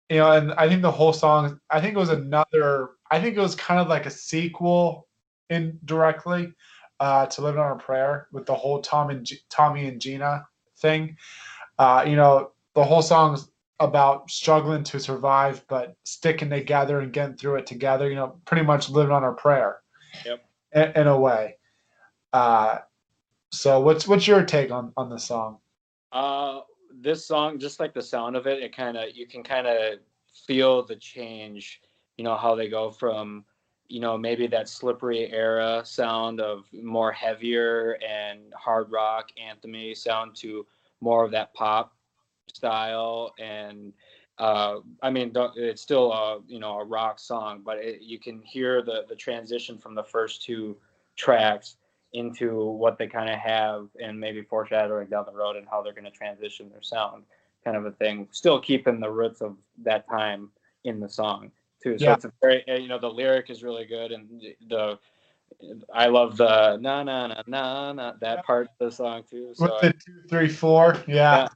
[0.09, 3.35] you know, and I think the whole song, I think it was another, I think
[3.35, 5.07] it was kind of like a sequel
[5.49, 6.51] indirectly
[6.99, 10.45] uh, to Living on a Prayer with the whole Tom and G- Tommy and Gina
[10.77, 11.17] thing.
[11.79, 17.35] Uh, you know, the whole song's about struggling to survive, but sticking together and getting
[17.35, 18.09] through it together.
[18.09, 19.81] You know, pretty much living on our prayer.
[20.25, 20.45] Yep.
[20.73, 21.57] In, in a way.
[22.31, 22.79] Uh,
[23.51, 25.57] so what's what's your take on on the song?
[26.11, 26.61] Uh,
[27.01, 29.99] this song, just like the sound of it, it kind of you can kind of
[30.47, 31.81] feel the change.
[32.17, 33.45] You know how they go from,
[33.88, 40.36] you know, maybe that slippery era sound of more heavier and hard rock anthemy sound
[40.38, 40.65] to
[41.01, 41.93] more of that pop
[42.53, 43.93] style and.
[44.38, 48.41] Uh, I mean, it's still a you know a rock song, but it, you can
[48.41, 50.75] hear the the transition from the first two
[51.15, 51.77] tracks
[52.15, 55.93] into what they kind of have and maybe foreshadowing down the road and how they're
[55.93, 57.23] going to transition their sound
[57.63, 58.28] kind of a thing.
[58.32, 60.49] Still keeping the roots of that time
[60.86, 61.51] in the song
[61.84, 61.97] too.
[61.97, 62.13] So Yeah.
[62.13, 64.97] it's a very uh, you know the lyric is really good and the
[65.93, 69.54] i love the na na na na na that part of the song too.
[69.60, 71.47] With the two, three, four, yeah,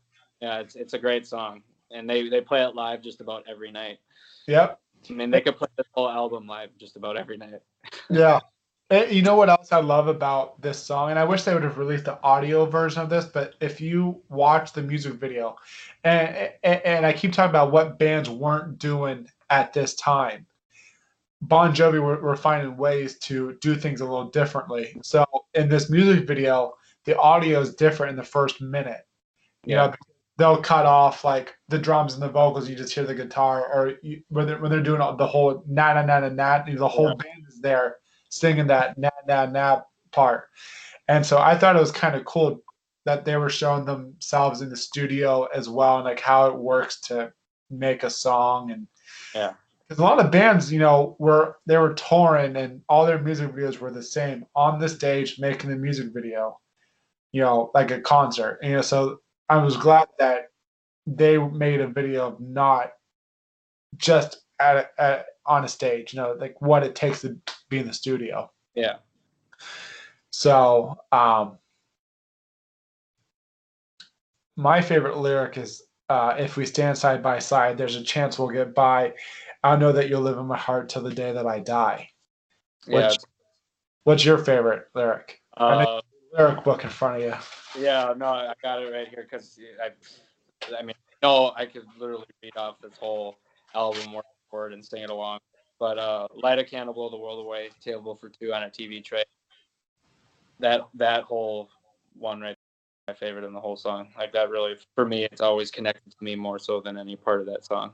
[0.41, 1.62] yeah it's, it's a great song.
[1.91, 4.00] And they they play it live just about every night.
[4.48, 7.62] Yep, i mean they could play this whole album live just about every night.
[8.10, 8.39] Yeah.
[8.89, 11.63] Eh, You know what else I love about this song, and I wish they would
[11.63, 13.25] have released the audio version of this.
[13.25, 15.58] But if you watch the music video,
[16.04, 20.45] and and, and I keep talking about what bands weren't doing at this time,
[21.41, 24.97] Bon Jovi were, were finding ways to do things a little differently.
[25.04, 25.23] So
[25.54, 26.73] in this music video,
[27.06, 29.02] the audio is different in the first minute.
[29.65, 29.88] You Yeah.
[29.88, 29.93] know,
[30.38, 32.67] they'll cut off like the drums and the vocals.
[32.67, 35.93] You just hear the guitar, or you, when they're when they're doing the whole na
[35.93, 37.13] na na na na, the whole Yeah.
[37.13, 37.97] band is there
[38.29, 40.47] singing that na na na part.
[41.07, 42.61] And so I thought it was kind of cool
[43.05, 47.01] that they were showing themselves in the studio as well, and like how it works
[47.01, 47.31] to
[47.71, 48.87] make a song and
[49.35, 49.53] Yeah.
[49.87, 53.51] because a lot of bands, you know, were they were touring and all their music
[53.51, 56.59] videos were the same on the stage making the music video,
[57.31, 58.59] you know, like a concert.
[58.61, 60.49] You know, so I was glad that
[61.07, 62.91] they made a video of not
[63.97, 67.38] just at, a, at on a stage, you know, like what it takes to
[67.69, 68.52] be in the studio.
[68.76, 68.98] yeah
[70.32, 71.58] So, um,
[74.56, 78.50] my favorite lyric is uh, if we stand side by side, there's a chance we'll
[78.50, 79.13] get by.
[79.63, 82.10] I know that you'll live in my heart till the day that I die.
[82.88, 83.19] yeah Which-
[84.06, 85.41] What's your favorite lyric?
[85.58, 86.02] I uh,
[86.36, 87.82] Lyric book in front of you.
[87.84, 89.91] Yeah, no, I got it right here because I,
[90.76, 93.38] I mean, no, I could literally read off this whole
[93.76, 95.39] album word for word and sing it along.
[95.79, 99.03] But uh, light a candle, blow the world away, table for two on a TV
[99.03, 99.23] tray.
[100.59, 101.69] That that whole
[102.17, 102.57] one right,
[103.07, 104.09] my favorite in the whole song.
[104.17, 107.39] Like that really, for me, it's always connected to me more so than any part
[107.39, 107.91] of that song.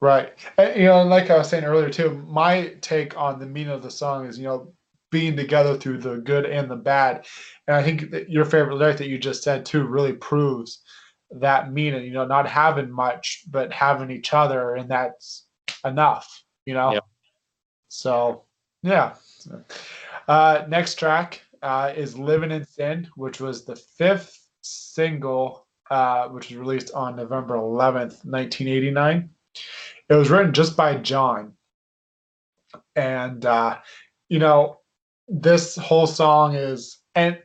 [0.00, 0.32] Right.
[0.58, 3.72] And, you know, and like I was saying earlier too, my take on the meaning
[3.72, 4.72] of the song is, you know,
[5.10, 7.26] being together through the good and the bad.
[7.66, 10.82] And I think your favorite lyric that you just said too really proves
[11.30, 15.47] that meaning, you know, not having much, but having each other, and that's
[15.84, 16.92] enough, you know?
[16.92, 17.04] Yep.
[17.88, 18.44] So,
[18.82, 19.14] yeah.
[20.26, 26.50] Uh, next track uh, is Living in Sin, which was the fifth single, uh, which
[26.50, 29.30] was released on November 11th, 1989.
[30.08, 31.54] It was written just by John.
[32.94, 33.78] And, uh,
[34.28, 34.80] you know,
[35.28, 37.38] this whole song is, and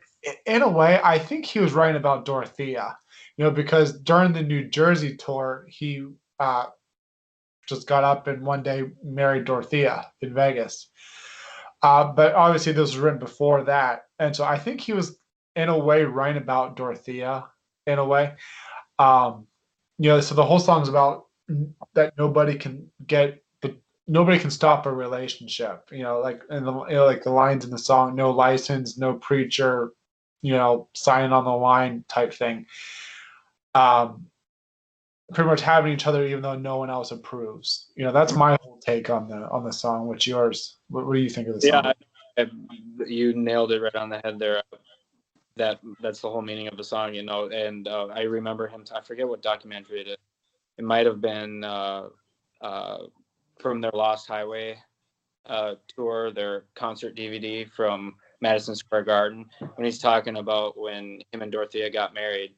[0.46, 2.96] in a way, I think he was writing about Dorothea,
[3.36, 6.06] you know, because during the New Jersey tour, he
[6.40, 6.66] uh,
[7.68, 10.90] just got up and one day married Dorothea in Vegas.
[11.82, 14.04] Uh, but obviously, this was written before that.
[14.18, 15.18] And so I think he was,
[15.54, 17.44] in a way, writing about Dorothea,
[17.86, 18.34] in a way.
[18.98, 19.46] Um,
[19.98, 21.26] you know, so the whole song's about
[21.94, 23.42] that nobody can get
[24.06, 25.88] nobody can stop a relationship.
[25.90, 28.98] You know, like and the you know, like the lines in the song, no license,
[28.98, 29.92] no preacher,
[30.42, 32.66] you know, sign on the line type thing.
[33.74, 34.26] Um,
[35.32, 37.90] pretty much having each other even though no one else approves.
[37.96, 40.06] You know, that's my whole take on the on the song.
[40.06, 40.76] What's yours?
[40.88, 41.84] What, what do you think of the song?
[41.84, 42.46] Yeah, I,
[43.06, 44.62] you nailed it right on the head there.
[45.56, 47.48] That that's the whole meaning of the song, you know.
[47.48, 48.84] And uh, I remember him.
[48.94, 50.16] I forget what documentary it is.
[50.76, 52.08] It might have been uh,
[52.60, 52.98] uh,
[53.60, 54.78] from their Lost Highway
[55.46, 61.42] uh, tour, their concert DVD from Madison Square Garden, when he's talking about when him
[61.42, 62.54] and Dorothea got married,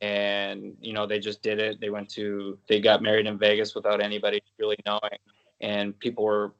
[0.00, 1.80] and you know they just did it.
[1.80, 5.18] They went to they got married in Vegas without anybody really knowing,
[5.60, 6.52] and people were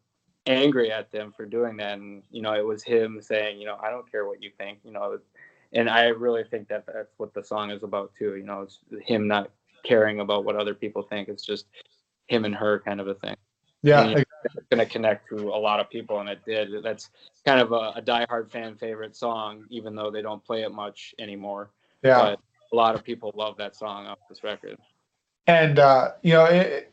[0.47, 1.99] angry at them for doing that.
[1.99, 4.81] And you know it was him saying, you know, I don't care what you think,
[4.85, 5.19] you know,
[5.73, 8.37] and I really think that that's what the song is about too.
[8.37, 9.51] You know, it's him not
[9.83, 11.29] caring about what other people think.
[11.29, 11.67] It's just
[12.27, 13.37] him and her kind of a thing.
[13.83, 16.83] Yeah, And it's going to connect to a lot of people, and it did.
[16.83, 17.11] That's
[17.45, 21.15] kind of a, a diehard fan favorite song, even though they don't play it much
[21.19, 21.71] anymore.
[22.03, 22.19] yeah.
[22.19, 22.41] But
[22.73, 24.79] a lot of people love that song off this record.
[25.47, 26.93] And uh, you know, it,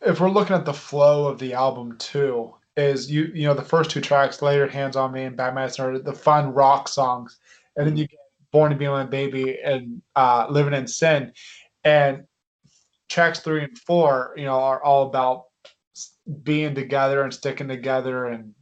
[0.00, 3.62] if we're looking at the flow of the album too, is you you know the
[3.62, 6.88] first two tracks, "Lay Your Hands on Me" and "Bad Medicine," are the fun rock
[6.88, 7.38] songs,
[7.76, 8.18] and then you get
[8.52, 11.32] "Born to Be My Baby" and uh, "Living in Sin,"
[11.84, 12.24] and
[13.08, 15.46] tracks three and four, you know, are all about
[16.44, 18.54] being together and sticking together and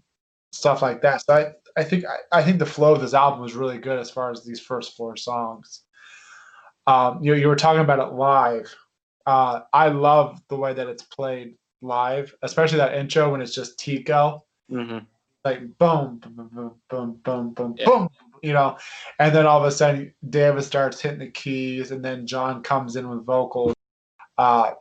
[0.53, 1.23] stuff like that.
[1.23, 3.99] So I I think I, I think the flow of this album is really good
[3.99, 5.83] as far as these first four songs.
[6.88, 8.74] Um, you you were talking about it live
[9.29, 13.79] uh, I love the way that it's played live, especially that intro when it's just
[13.79, 15.05] Tico, Mm-hmm.
[15.44, 17.85] like boom, boom, boom, boom, boom, boom, Yeah.
[17.87, 18.09] boom,
[18.42, 18.79] you know,
[19.18, 22.96] and then all of a sudden David starts hitting the keys, and then John comes
[22.96, 23.74] in with vocals.
[24.38, 24.72] Uh,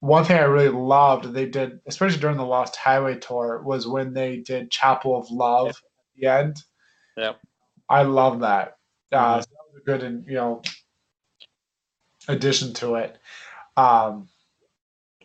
[0.00, 4.14] one thing I really loved they did, especially during the Lost Highway tour, was when
[4.14, 5.74] they did Chapel of Love at
[6.16, 6.56] the end.
[7.18, 7.38] Yep.
[7.90, 8.76] I love that.
[9.12, 9.42] Uh, Mhm.
[9.42, 10.62] so that was a good and you know
[12.28, 13.18] addition to it.
[13.76, 14.28] Um,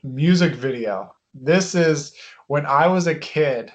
[0.04, 1.16] music video.
[1.34, 2.14] This is
[2.48, 3.72] when I was a kid.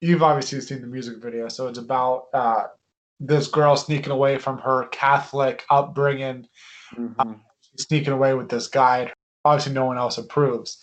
[0.00, 2.64] You've obviously seen the music video, so it's about uh,
[3.18, 6.46] this girl sneaking away from her Catholic upbringing,
[6.96, 7.32] Mm-hmm.
[7.78, 9.12] sneaking away with this guy.
[9.44, 10.78] Obviously, no one else approves.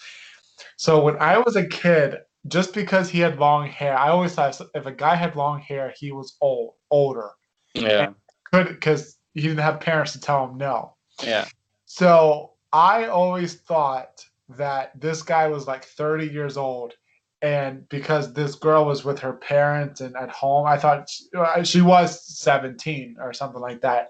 [0.75, 4.59] So when I was a kid, just because he had long hair, I always thought
[4.75, 7.29] if a guy had long hair, he was old, older.
[7.73, 8.09] Yeah.
[8.51, 10.92] Could because he didn't have parents to tell him no.
[11.21, 11.45] Yeah.
[11.85, 16.93] So I always thought that this guy was like 30 years old.
[17.41, 21.63] And because this girl was with her parents and at home, I thought she, uh,
[21.63, 24.09] she was 17 or something like that.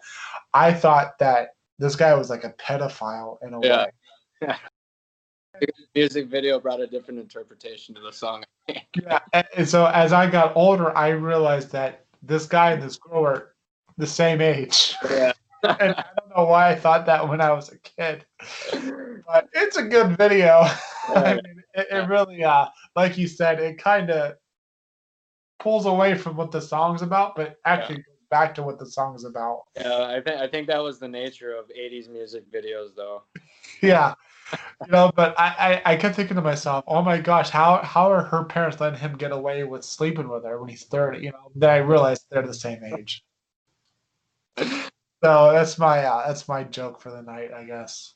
[0.53, 3.85] I thought that this guy was like a pedophile in a way.
[4.41, 4.57] Yeah.
[5.59, 5.67] way.
[5.95, 8.43] Music video brought a different interpretation to the song.
[8.95, 9.19] Yeah.
[9.33, 13.23] And, and so as I got older, I realized that this guy and this girl
[13.23, 13.55] were
[13.97, 14.93] the same age.
[15.09, 15.33] Yeah.
[15.63, 18.25] And I don't know why I thought that when I was a kid.
[19.27, 20.65] But it's a good video.
[21.15, 24.35] I mean, it, it really, uh, like you said, it kind of
[25.59, 29.23] pulls away from what the song's about, but actually goes back to what the song's
[29.23, 29.63] about.
[29.75, 33.23] Yeah, I think I think that was the nature of '80s music videos, though.
[33.81, 34.13] Yeah,
[34.85, 35.11] you know.
[35.13, 38.45] But I, I, I kept thinking to myself, oh my gosh, how how are her
[38.45, 41.19] parents letting him get away with sleeping with her when he's thirty?
[41.19, 41.51] You know.
[41.55, 43.23] Then I realized they're the same age.
[45.23, 48.15] So that's my uh, that's my joke for the night, I guess.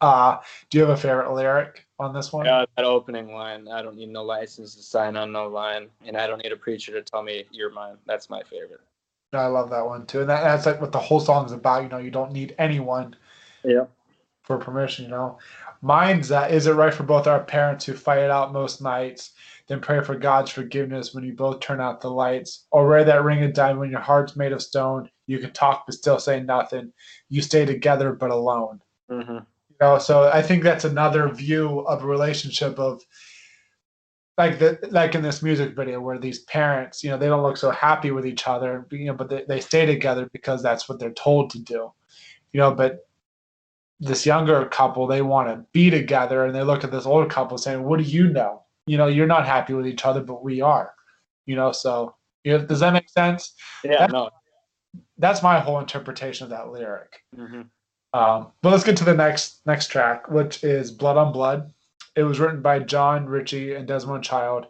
[0.00, 0.38] Uh,
[0.68, 2.44] do you have a favorite lyric on this one?
[2.44, 3.68] Yeah, that opening line.
[3.68, 6.56] I don't need no license to sign on no line, and I don't need a
[6.56, 7.96] preacher to tell me you're mine.
[8.04, 8.80] That's my favorite.
[9.32, 11.84] I love that one too, and that, that's like what the whole song's about.
[11.84, 13.14] You know, you don't need anyone
[13.64, 13.86] Yeah.
[14.42, 15.04] for permission.
[15.04, 15.38] You know,
[15.82, 19.32] mine's that is it right for both our parents who fight it out most nights,
[19.66, 23.24] then pray for God's forgiveness when you both turn out the lights, or wear that
[23.24, 25.10] ring of diamond when your heart's made of stone.
[25.26, 26.92] You can talk but still say nothing.
[27.28, 28.80] You stay together but alone.
[29.10, 29.32] Mm-hmm.
[29.32, 33.02] You know, so I think that's another view of a relationship of
[34.38, 37.56] like the like in this music video where these parents, you know, they don't look
[37.56, 40.98] so happy with each other, you know, but they, they stay together because that's what
[40.98, 41.92] they're told to do.
[42.52, 43.06] You know, but
[44.00, 47.58] this younger couple, they want to be together and they look at this older couple
[47.58, 48.62] saying, What do you know?
[48.86, 50.92] You know, you're not happy with each other, but we are.
[51.46, 53.54] You know, so you know, does that make sense?
[53.84, 54.06] Yeah.
[54.06, 54.30] No.
[55.18, 57.12] That's my whole interpretation of that lyric.
[57.36, 57.62] Mm-hmm.
[58.14, 61.72] Um, but let's get to the next next track, which is "Blood on Blood."
[62.14, 64.66] It was written by John Richie and Desmond Child,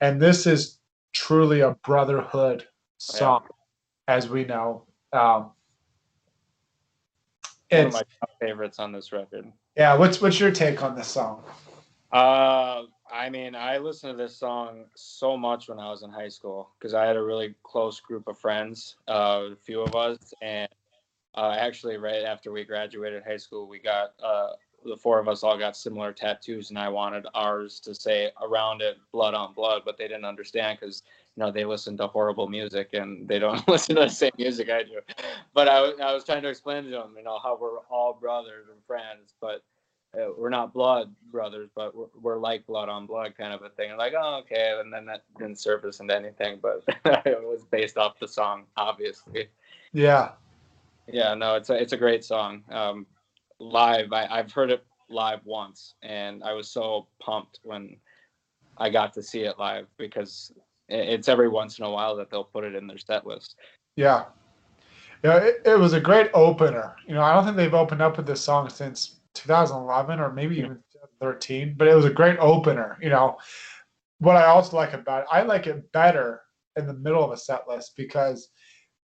[0.00, 0.78] and this is
[1.14, 2.66] truly a brotherhood
[2.98, 3.44] song,
[4.08, 4.86] as we know.
[5.12, 5.52] Um,
[7.78, 9.50] One of my top favorites on this record.
[9.76, 9.94] yeah.
[9.94, 11.42] What's what's your take on this song?
[12.12, 16.28] Uh, I mean, I listened to this song so much when I was in high
[16.28, 20.18] school because I had a really close group of friends, uh, a few of us,
[20.42, 20.68] and
[21.34, 24.50] uh, actually, right after we graduated high school, we got uh,
[24.84, 28.82] the four of us all got similar tattoos, and I wanted ours to say around
[28.82, 31.02] it "blood on blood," but they didn't understand because
[31.36, 34.68] you know they listen to horrible music and they don't listen to the same music
[34.70, 35.00] I do.
[35.54, 38.12] But I, was- I was trying to explain to them, you know, how we're all
[38.20, 39.62] brothers and friends, but
[40.14, 43.70] uh, we're not blood brothers, but we're, we're like blood on blood kind of a
[43.70, 43.96] thing.
[43.96, 44.76] like, oh, okay.
[44.78, 46.82] And then that didn't surface into anything, but
[47.24, 49.48] it was based off the song, obviously.
[49.94, 50.32] Yeah.
[51.08, 52.62] Yeah, no, it's a, it's a great song.
[52.70, 53.06] Um,
[53.58, 57.96] live, I, I've heard it live once and I was so pumped when
[58.76, 60.52] I got to see it live because
[60.92, 63.56] it's every once in a while that they'll put it in their set list.
[63.96, 64.24] Yeah.
[65.24, 66.96] Yeah, it, it was a great opener.
[67.06, 70.58] You know, I don't think they've opened up with this song since 2011 or maybe
[70.58, 70.78] even
[71.20, 72.98] 13, but it was a great opener.
[73.00, 73.38] You know,
[74.18, 76.42] what I also like about it, I like it better
[76.76, 78.48] in the middle of a set list because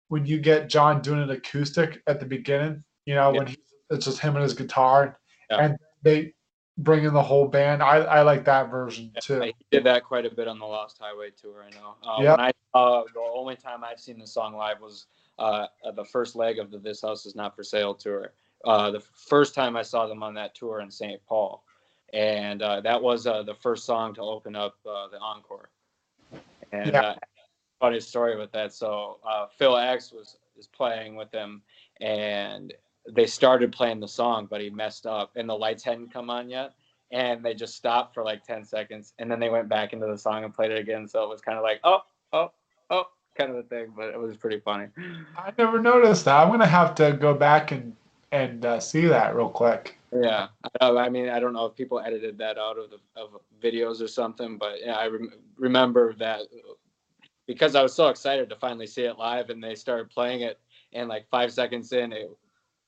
[0.08, 3.38] when you get John doing an acoustic at the beginning, you know, yeah.
[3.38, 3.56] when he,
[3.90, 5.18] it's just him and his guitar,
[5.50, 5.58] yeah.
[5.58, 6.34] and they
[6.78, 7.82] bring in the whole band.
[7.82, 9.40] I, I like that version too.
[9.40, 11.64] he did that quite a bit on the Lost Highway tour.
[11.66, 11.94] I know.
[12.02, 12.50] Uh, yeah.
[12.74, 15.06] Uh, the only time I've seen the song live was
[15.38, 18.32] uh, the first leg of the This House Is Not for Sale tour.
[18.64, 21.20] Uh, the first time I saw them on that tour in St.
[21.26, 21.62] Paul,
[22.12, 25.68] and uh, that was uh, the first song to open up uh, the encore.
[26.72, 27.00] And yeah.
[27.00, 27.14] Uh,
[27.78, 28.72] funny story with that.
[28.72, 29.18] So
[29.58, 31.62] Phil X was is playing with them,
[32.00, 32.72] and
[33.10, 36.48] they started playing the song, but he messed up, and the lights hadn't come on
[36.48, 36.72] yet.
[37.12, 40.18] And they just stopped for like 10 seconds, and then they went back into the
[40.18, 41.06] song and played it again.
[41.06, 42.00] So it was kind of like, oh,
[42.32, 42.50] oh,
[42.90, 43.04] oh,
[43.36, 44.86] kind of a thing, but it was pretty funny.
[45.36, 46.40] I never noticed that.
[46.40, 47.94] I'm gonna have to go back and
[48.32, 49.96] and uh, see that real quick.
[50.12, 50.48] Yeah,
[50.80, 54.08] I mean, I don't know if people edited that out of the of videos or
[54.08, 56.42] something, but yeah, I rem- remember that
[57.46, 60.58] because I was so excited to finally see it live, and they started playing it,
[60.92, 62.30] and like five seconds in, it,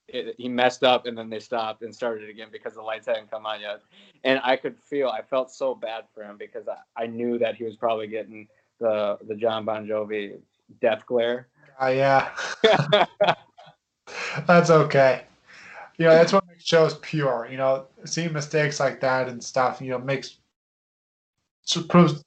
[0.08, 3.30] it, he messed up, and then they stopped and started again because the lights hadn't
[3.30, 3.82] come on yet,
[4.24, 7.56] and I could feel, I felt so bad for him because I, I knew that
[7.56, 10.38] he was probably getting the the John Bon Jovi
[10.80, 11.48] death glare.
[11.80, 12.30] Uh, yeah.
[14.46, 15.24] That's okay.
[15.98, 17.48] You know, that's what makes shows pure.
[17.50, 20.36] You know, seeing mistakes like that and stuff, you know, makes
[21.88, 22.22] proves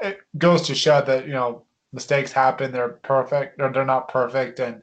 [0.00, 2.70] it goes to show that you know mistakes happen.
[2.70, 4.82] They're perfect, or they're not perfect, and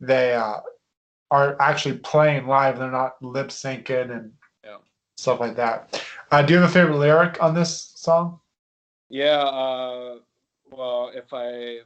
[0.00, 0.60] they uh,
[1.32, 2.78] are actually playing live.
[2.78, 4.76] They're not lip syncing and yeah.
[5.16, 6.04] stuff like that.
[6.30, 8.38] Uh, do you have a favorite lyric on this song?
[9.08, 9.40] Yeah.
[9.40, 10.16] Uh,
[10.70, 11.78] well, if I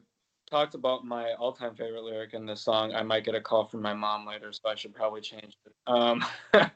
[0.50, 3.82] talked about my all-time favorite lyric in this song, I might get a call from
[3.82, 5.72] my mom later, so I should probably change it.
[5.86, 6.66] Um, uh,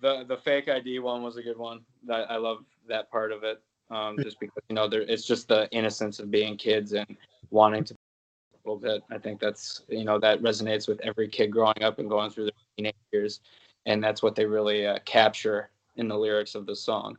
[0.00, 1.80] the the fake ID one was a good one.
[2.10, 5.48] I, I love that part of it, um, just because you know there it's just
[5.48, 7.14] the innocence of being kids and
[7.50, 7.94] wanting to
[8.64, 9.02] little bit.
[9.10, 12.44] I think that's you know that resonates with every kid growing up and going through
[12.44, 13.40] their teenage years,
[13.86, 17.16] and that's what they really uh, capture in the lyrics of the song.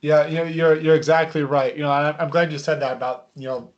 [0.00, 1.74] Yeah, you know, you're you're exactly right.
[1.76, 3.72] You know, I'm glad you said that about you know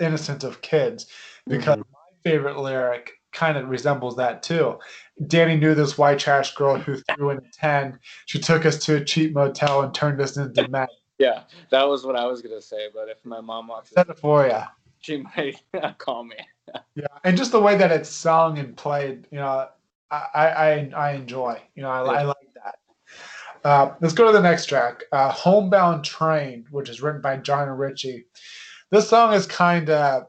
[0.00, 1.06] innocence of kids
[1.46, 1.92] because mm-hmm.
[1.92, 4.78] my favorite lyric kind of resembles that too.
[5.26, 7.98] Danny knew this white trash girl who threw in a ten.
[8.26, 10.86] She took us to a cheap motel and turned us into men.
[11.18, 12.88] Yeah, that was what I was gonna say.
[12.92, 14.62] But if my mom walks, it for you.
[15.02, 15.62] She might
[15.98, 16.36] call me.
[16.94, 19.68] yeah, and just the way that it's sung and played, you know,
[20.10, 21.60] I I I enjoy.
[21.74, 22.20] You know, I, yeah.
[22.20, 22.36] I like
[23.64, 27.68] uh, let's go to the next track, uh, "Homebound Train," which is written by John
[27.68, 28.26] and Richie.
[28.90, 30.24] This song is kind of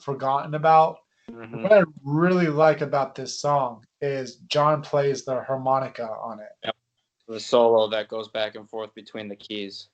[0.00, 0.98] forgotten about.
[1.30, 1.62] Mm-hmm.
[1.62, 6.48] What I really like about this song is John plays the harmonica on it.
[6.64, 6.76] Yep.
[7.28, 9.88] The solo that goes back and forth between the keys.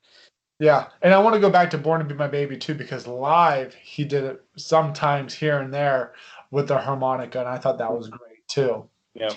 [0.59, 3.07] Yeah, and I want to go back to "Born to Be My Baby" too because
[3.07, 6.13] live he did it sometimes here and there
[6.51, 8.87] with the harmonica, and I thought that was great too.
[9.13, 9.33] Yeah.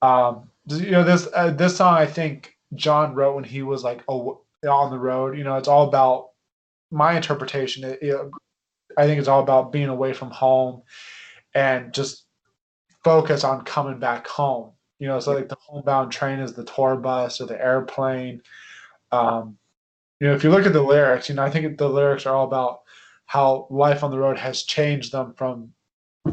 [0.00, 4.02] Um, you know this uh, this song I think John wrote when he was like
[4.08, 5.36] oh, on the road.
[5.36, 6.30] You know, it's all about
[6.90, 7.84] my interpretation.
[7.84, 8.16] It, it,
[8.96, 10.82] I think it's all about being away from home
[11.54, 12.24] and just
[13.04, 14.72] focus on coming back home.
[14.98, 18.42] You know, so like the homebound train is the tour bus or the airplane.
[19.12, 19.58] Um,
[20.20, 22.34] you know, if you look at the lyrics, you know, I think the lyrics are
[22.34, 22.80] all about
[23.26, 25.72] how life on the road has changed them from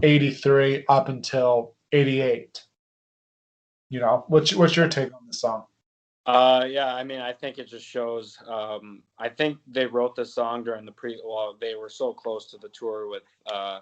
[0.01, 2.65] 83 up until 88
[3.89, 5.65] you know, what's what's your take on the song?
[6.25, 8.37] Uh, yeah, I mean, I think it just shows.
[8.47, 11.21] Um, I think they wrote the song during the pre.
[11.23, 13.79] Well, they were so close to the tour with uh,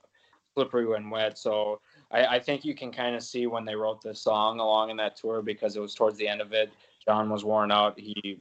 [0.53, 1.79] "Slippery When Wet," so
[2.11, 4.97] I, I think you can kind of see when they wrote this song along in
[4.97, 6.71] that tour because it was towards the end of it.
[7.05, 7.97] John was worn out.
[7.97, 8.39] He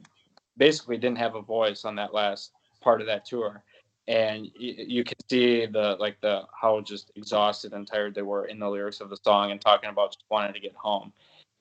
[0.57, 2.51] basically didn't have a voice on that last
[2.81, 3.63] part of that tour,
[4.07, 8.45] and you, you can see the like the how just exhausted and tired they were
[8.45, 11.13] in the lyrics of the song and talking about just wanting to get home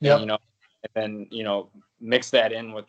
[0.03, 0.19] yeah.
[0.19, 0.39] You know,
[0.83, 1.71] and then you know
[2.01, 2.87] mix that in with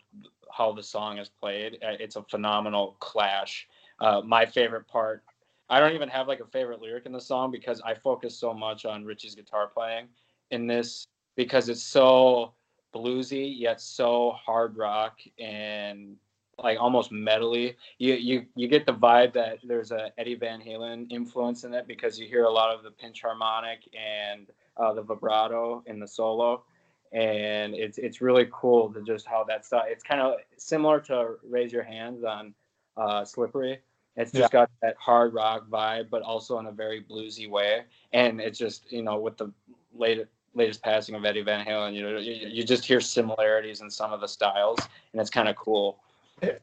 [0.52, 1.74] how the song is played.
[1.74, 3.66] Uh, it's a phenomenal clash.
[4.00, 5.22] Uh, my favorite part.
[5.70, 8.52] I don't even have like a favorite lyric in the song because I focus so
[8.52, 10.08] much on Richie's guitar playing
[10.50, 12.52] in this because it's so
[12.94, 16.16] bluesy yet so hard rock and
[16.58, 17.74] like almost metally.
[17.98, 21.86] You you you get the vibe that there's a Eddie Van Halen influence in it
[21.86, 26.08] because you hear a lot of the pinch harmonic and uh, the vibrato in the
[26.08, 26.64] solo,
[27.12, 29.84] and it's it's really cool to just how that stuff.
[29.88, 32.54] It's kind of similar to Raise Your Hands on
[32.96, 33.80] uh, Slippery.
[34.16, 34.60] It's just yeah.
[34.60, 37.82] got that hard rock vibe, but also in a very bluesy way.
[38.12, 39.52] And it's just you know with the
[39.92, 43.90] latest latest passing of Eddie Van Halen, you know you, you just hear similarities in
[43.90, 44.78] some of the styles,
[45.12, 45.98] and it's kind of cool.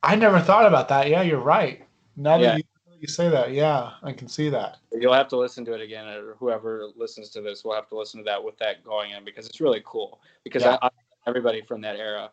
[0.03, 1.09] I never thought about that.
[1.09, 1.83] Yeah, you're right.
[2.15, 2.47] Now yeah.
[2.47, 2.63] that you,
[3.01, 4.77] you say that, yeah, I can see that.
[4.91, 7.97] You'll have to listen to it again, or whoever listens to this will have to
[7.97, 10.19] listen to that with that going in because it's really cool.
[10.43, 10.77] Because yeah.
[10.81, 10.89] I, I,
[11.27, 12.31] everybody from that era,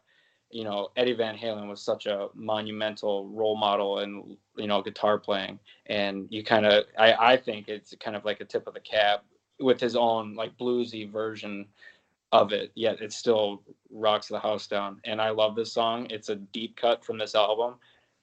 [0.51, 5.19] you know, Eddie Van Halen was such a monumental role model and you know guitar
[5.19, 8.75] playing, and you kind of, I, I think it's kind of like a tip of
[8.75, 9.25] the cap
[9.61, 11.67] with his own like bluesy version
[12.33, 15.01] of it, yet it still rocks the house down.
[15.05, 16.07] And I love this song.
[16.11, 17.75] It's a deep cut from this album,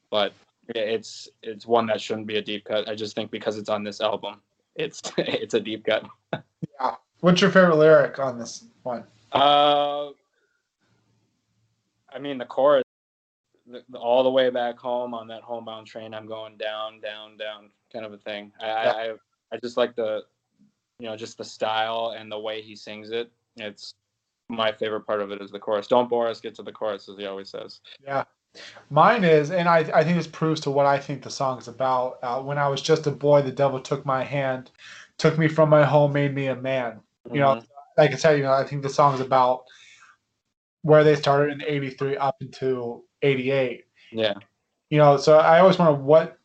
[0.09, 0.33] but
[0.69, 2.87] it's it's one that shouldn't be a deep cut.
[2.87, 4.41] I just think because it's on this album,
[4.75, 6.05] it's it's a deep cut.
[6.33, 6.95] yeah.
[7.21, 9.03] What's your favorite lyric on this one?
[9.31, 10.09] Uh,
[12.13, 12.83] I mean the chorus,
[13.67, 16.13] the, the, all the way back home on that homebound train.
[16.13, 18.51] I'm going down, down, down, kind of a thing.
[18.61, 18.91] I, yeah.
[18.91, 19.13] I
[19.51, 20.23] I just like the,
[20.99, 23.31] you know, just the style and the way he sings it.
[23.57, 23.95] It's
[24.49, 25.87] my favorite part of it is the chorus.
[25.87, 27.81] Don't bore us, get to the chorus, as he always says.
[28.03, 28.23] Yeah.
[28.89, 31.67] Mine is, and I, I think this proves to what I think the song is
[31.67, 32.19] about.
[32.23, 34.71] Uh, when I was just a boy, the devil took my hand,
[35.17, 37.01] took me from my home, made me a man.
[37.25, 37.39] You mm-hmm.
[37.39, 37.63] know,
[37.97, 39.65] like I said, you know, I think the song is about
[40.83, 43.83] where they started in '83 up until '88.
[44.13, 44.35] Yeah.
[44.89, 46.37] You know, so I always wonder what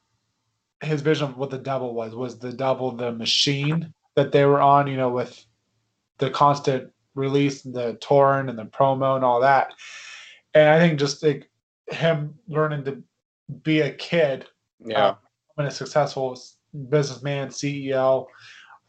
[0.82, 2.14] his vision of what the devil was.
[2.16, 4.86] Was the devil the machine that they were on?
[4.86, 5.44] You know, with
[6.18, 9.74] the constant release, and the torrent and the promo and all that.
[10.54, 11.48] And I think just like
[11.90, 13.02] him learning to
[13.62, 14.46] be a kid,
[14.84, 15.14] yeah, uh,
[15.58, 16.38] and a successful
[16.88, 18.26] businessman, CEO,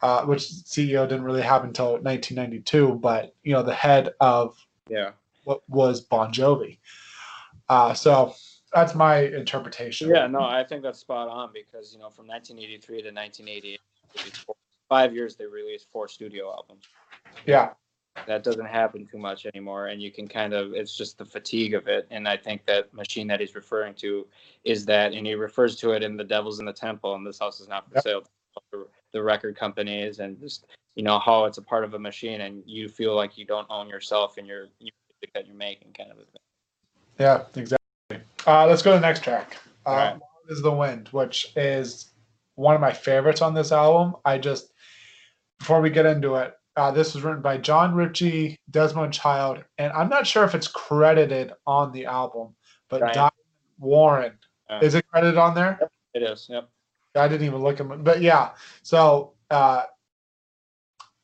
[0.01, 4.55] uh, which CEO didn't really happen until 1992, but you know the head of
[4.89, 5.11] yeah
[5.43, 6.78] what was Bon Jovi.
[7.69, 8.34] Uh, so
[8.74, 10.09] that's my interpretation.
[10.09, 13.80] Yeah, no, I think that's spot on because you know from 1983 to 1988,
[14.91, 16.83] five years they released four studio albums.
[17.45, 17.69] Yeah,
[18.27, 21.73] that doesn't happen too much anymore and you can kind of it's just the fatigue
[21.73, 24.27] of it and i think that machine that he's referring to
[24.63, 27.39] is that and he refers to it in the devil's in the temple and this
[27.39, 28.03] house is not for yep.
[28.03, 28.23] sale
[29.13, 30.65] the record companies and just
[30.95, 33.67] you know how it's a part of a machine and you feel like you don't
[33.69, 36.41] own yourself and your music that you're making kind of a thing
[37.17, 37.77] yeah exactly
[38.45, 40.19] uh, let's go to the next track uh, right.
[40.49, 42.11] is the wind which is
[42.55, 44.70] one of my favorites on this album i just
[45.62, 49.91] before we get into it uh, this was written by John Richie, Desmond Child, and
[49.93, 52.55] I'm not sure if it's credited on the album,
[52.89, 53.32] but Diane
[53.78, 54.34] Warren.
[54.70, 55.80] Uh, is it credited on there?
[56.14, 56.70] It is, yep.
[57.16, 58.51] I didn't even look at it, but yeah.
[58.84, 59.84] So uh,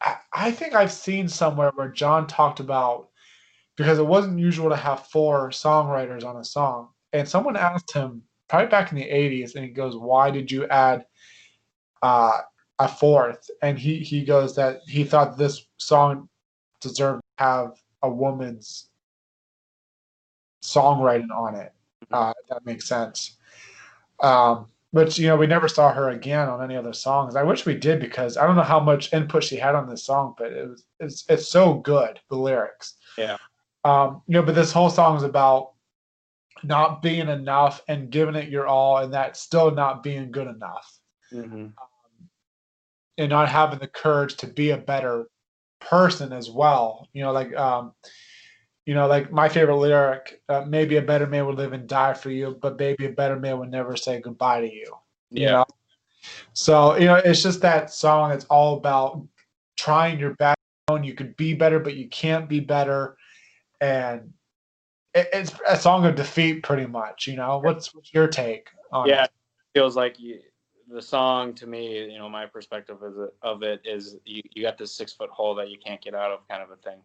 [0.01, 3.07] I, I think I've seen somewhere where John talked about
[3.77, 8.23] because it wasn't usual to have four songwriters on a song, and someone asked him
[8.49, 11.05] probably back in the 80s, and he goes, "Why did you add?"
[12.79, 16.29] A fourth, and he he goes that he thought this song
[16.79, 17.71] deserved to have
[18.03, 18.89] a woman's
[20.63, 21.73] songwriting on it.
[22.11, 23.37] Uh, that makes sense.
[24.21, 27.35] Um, but you know, we never saw her again on any other songs.
[27.35, 30.03] I wish we did because I don't know how much input she had on this
[30.03, 32.95] song, but it was it's it's so good the lyrics.
[33.17, 33.37] Yeah.
[33.85, 35.71] Um, you know, but this whole song is about
[36.63, 40.99] not being enough and giving it your all, and that still not being good enough.
[41.33, 41.67] Mm-hmm
[43.17, 45.27] and not having the courage to be a better
[45.79, 47.07] person as well.
[47.13, 47.93] You know, like um,
[48.85, 52.13] you know, like my favorite lyric, uh, maybe a better man would live and die
[52.13, 54.93] for you, but maybe a better man would never say goodbye to you.
[55.29, 55.41] Yeah.
[55.41, 55.65] You know?
[56.53, 58.31] So, you know, it's just that song.
[58.31, 59.27] It's all about
[59.75, 60.57] trying your best.
[61.03, 63.17] You could be better, but you can't be better.
[63.81, 64.31] And
[65.13, 67.27] it, it's a song of defeat, pretty much.
[67.27, 69.31] You know, what's, what's your take on yeah, it?
[69.73, 70.39] feels like you,
[70.89, 74.63] the song to me, you know, my perspective of it, of it is you, you
[74.63, 76.99] got this six foot hole that you can't get out of, kind of a thing.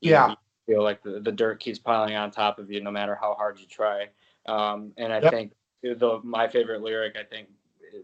[0.00, 0.28] You, yeah.
[0.28, 3.34] You feel like the, the dirt keeps piling on top of you, no matter how
[3.34, 4.08] hard you try.
[4.46, 5.32] Um, and I yep.
[5.32, 7.48] think the my favorite lyric, I think,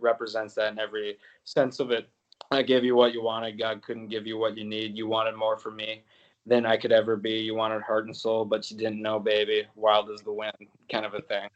[0.00, 2.08] represents that in every sense of it.
[2.50, 3.58] I gave you what you wanted.
[3.58, 4.96] God couldn't give you what you need.
[4.96, 6.02] You wanted more from me
[6.44, 7.38] than I could ever be.
[7.38, 9.66] You wanted heart and soul, but you didn't know, baby.
[9.74, 10.52] Wild as the wind,
[10.90, 11.48] kind of a thing.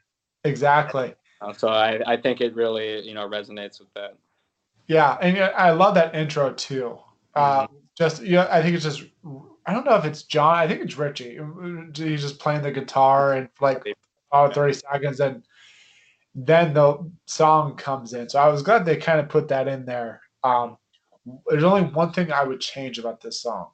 [0.45, 1.15] Exactly.
[1.41, 4.17] Uh, so I, I think it really you know resonates with that.
[4.87, 6.99] Yeah, and I love that intro too.
[7.35, 7.77] Uh, mm-hmm.
[7.97, 9.05] Just yeah, I think it's just
[9.67, 10.57] I don't know if it's John.
[10.57, 11.39] I think it's Richie.
[11.95, 13.83] He's just playing the guitar and like
[14.33, 15.43] oh, 30 seconds, and
[16.35, 18.29] then the song comes in.
[18.29, 20.21] So I was glad they kind of put that in there.
[20.45, 20.77] Um,
[21.49, 23.69] there's only one thing I would change about this song.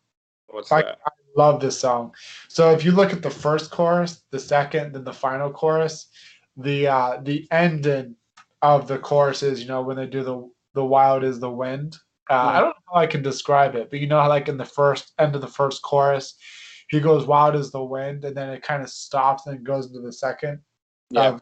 [0.47, 0.99] What's I, that?
[1.07, 2.15] I love this song.
[2.49, 6.09] So if you look at the first chorus, the second, then the final chorus,
[6.57, 8.17] the uh, the ending
[8.63, 11.97] of the chorus is you know when they do the the wild is the wind.
[12.31, 14.57] Uh, I don't know how I can describe it, but you know how like in
[14.57, 16.35] the first end of the first chorus,
[16.89, 20.01] he goes wild as the wind, and then it kind of stops and goes into
[20.01, 20.61] the second.
[21.11, 21.21] Yeah.
[21.23, 21.39] Uh,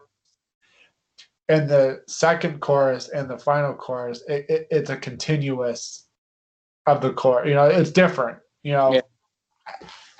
[1.48, 6.06] and the second chorus and the final chorus, it, it, it's a continuous
[6.86, 7.48] of the chorus.
[7.48, 8.38] You know, it's different.
[8.62, 9.00] You know, Yeah.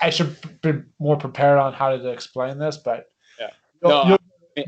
[0.01, 3.05] I should be more prepared on how to explain this, but
[3.39, 3.49] Yeah.
[3.81, 4.17] you'll- No, you'll- I-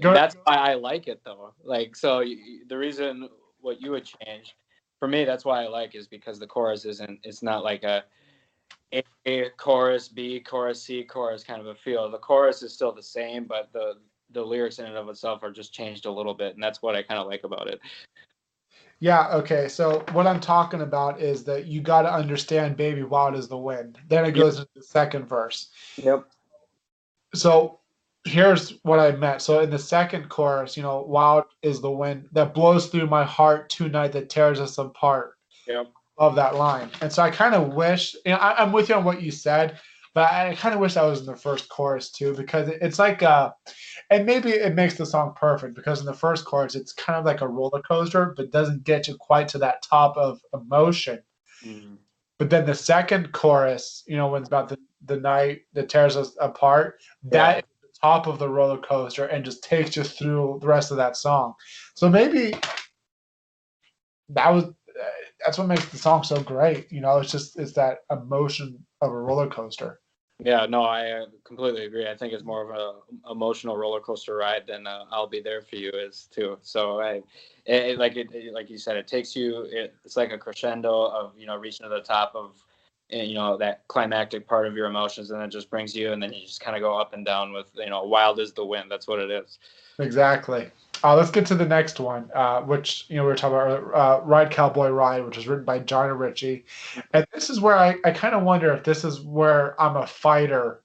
[0.01, 1.53] Go- that's why I like it though.
[1.63, 2.23] Like, so
[2.67, 3.29] the reason
[3.59, 4.55] what you would change
[4.99, 7.19] for me, that's why I like is because the chorus isn't.
[7.23, 8.03] It's not like a
[8.93, 12.09] A, A chorus, B chorus, C chorus kind of a feel.
[12.09, 13.95] The chorus is still the same, but the
[14.31, 16.95] the lyrics in and of itself are just changed a little bit, and that's what
[16.95, 17.79] I kind of like about it.
[18.99, 19.67] yeah, okay.
[19.67, 23.57] So what I'm talking about is that you got to understand "Baby Wild is the
[23.57, 24.43] Wind." Then it Yep.
[24.43, 25.67] goes into the second verse.
[25.97, 26.25] Yep.
[27.35, 27.79] so
[28.25, 29.41] here's what I meant.
[29.41, 33.23] So in the second chorus, you know, wild is the wind that blows through my
[33.23, 35.33] heart tonight that tears us apart.
[35.67, 35.87] Yep.
[36.17, 36.89] Of that line.
[37.01, 39.31] And so I kind of wish, you know, I, I'm with you on what you
[39.31, 39.79] said,
[40.13, 42.99] but I kind of wish that was in the first chorus too, because it- it's
[42.99, 43.51] like, uh,
[44.11, 47.25] and maybe it makes the song perfect because in the first chorus, it's kind of
[47.25, 51.19] like a roller coaster, but doesn't get you quite to that top of emotion.
[51.65, 51.97] Mhm.
[52.37, 56.15] But then the second chorus, you know, when it's about the, the night that tears
[56.15, 57.72] us apart, that is the
[58.03, 61.53] top of the roller coaster and just takes you through the rest of that song.
[61.95, 62.53] So maybe
[64.29, 64.65] that was
[65.43, 66.91] that's what makes the song so great.
[66.91, 69.99] You know, it's just it's that emotion of a roller coaster.
[70.39, 72.09] Yeah, no, I uh, completely agree.
[72.09, 75.61] I think it's more of a emotional roller coaster ride than uh, "I'll Be There
[75.61, 76.57] for You" is too.
[76.61, 77.21] So I,
[77.65, 79.61] it, like it, it- like you said, it takes you.
[79.71, 82.55] It, it's like a crescendo of you know reaching to the top of,
[83.13, 86.21] eh, you know, that climactic part of your emotions, and it just brings you, and
[86.21, 88.65] then you just kind of go up and down with you know, wild is the
[88.65, 88.91] wind.
[88.91, 89.59] That's what it is.
[89.99, 90.71] Exactly.
[91.03, 93.93] Uh, let's get to the next one, uh, which you know we were talking about
[93.93, 96.65] uh, "Ride Cowboy Ride," which was written by John Richie,
[97.13, 100.07] and this is where I, I kind of wonder if this is where I'm a
[100.07, 100.81] fighter,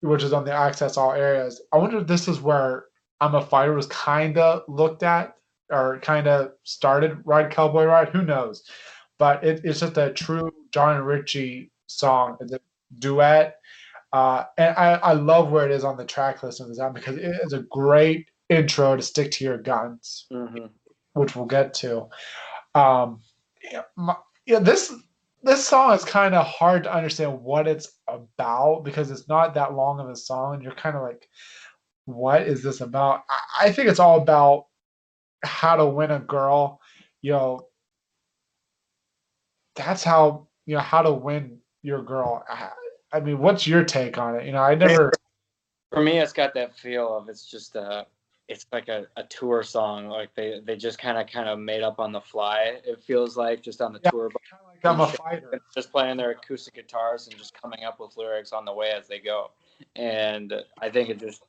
[0.00, 1.60] which is on the Access All areas.
[1.72, 2.86] I wonder if this is where
[3.20, 5.36] I'm a fighter was kind of looked at
[5.70, 8.68] or kind of started "Ride Cowboy Ride." Who knows?
[9.18, 12.58] But it, it's just a true John and Richie song, a
[12.98, 13.56] duet.
[14.12, 16.94] Uh, and I, I love where it is on the track list of this album
[16.94, 20.66] because it is a great intro to stick to your guns, Mm-hmm.
[21.14, 22.06] which we'll get to.
[22.74, 23.20] Um,
[23.72, 24.92] yeah, my, yeah, this
[25.42, 29.74] this song is kind of hard to understand what it's about because it's not that
[29.74, 31.28] long of a song, and you're kind of like,
[32.04, 33.24] what is this about?
[33.28, 34.66] I, I think it's all about
[35.42, 36.80] how to win a girl.
[37.22, 37.68] You know,
[39.76, 42.44] that's how you know how to win your girl.
[42.48, 42.70] I,
[43.12, 44.46] I mean, what's your take on it?
[44.46, 45.12] You know, I never.
[45.92, 48.06] For me, it's got that feel of it's just a,
[48.48, 50.08] it's like a, a tour song.
[50.08, 52.80] Like they, they just kind of kind of made up on the fly.
[52.84, 54.10] It feels like just on the Yeah.
[54.10, 54.42] tour bus.
[54.50, 55.60] Kind of like I'm a fighter.
[55.74, 59.06] just playing their acoustic guitars and just coming up with lyrics on the way as
[59.06, 59.52] they go.
[59.94, 61.42] And I think it just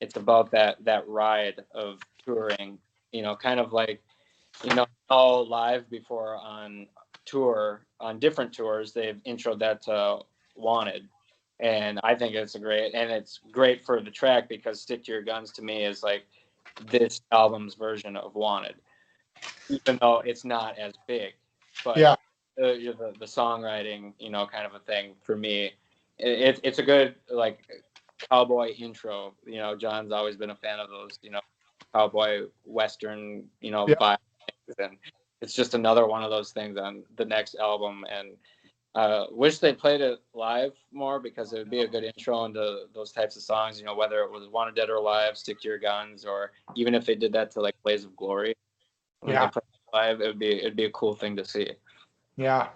[0.00, 2.78] it's about that that ride of touring,
[3.12, 4.00] you know, kind of like
[4.64, 6.86] you know, all live before on
[7.24, 10.20] tour on different tours they've introed that to
[10.56, 11.08] Wanted.
[11.60, 15.12] And I think it's a great and it's great for the track because Stick to
[15.12, 16.24] Your Guns to me is like
[16.90, 18.76] this album's version of Wanted.
[19.68, 21.34] Even though it's not as big.
[21.84, 22.16] But Yeah.
[22.56, 25.72] the, the the songwriting, you know, kind of a thing for me.
[26.18, 27.60] It, it's a good like
[28.30, 29.34] cowboy intro.
[29.46, 31.40] You know, John's always been a fan of those, you know,
[31.94, 33.94] cowboy western, you know, Yeah.
[34.00, 34.96] vibes, and
[35.40, 38.04] it's just another one of those things on the next album.
[38.10, 38.36] And
[38.94, 42.86] uh, wish they played it live more because it would be a good intro into
[42.94, 43.78] those types of songs.
[43.78, 46.94] You know, whether it was Wanted Dead or Alive, Stick to Your Guns, or even
[46.94, 48.54] if they did that to like Blaze of Glory.
[49.20, 49.48] when Yeah.
[49.54, 51.70] it live, it would be it'd be a cool thing to see.
[52.36, 52.68] Yeah.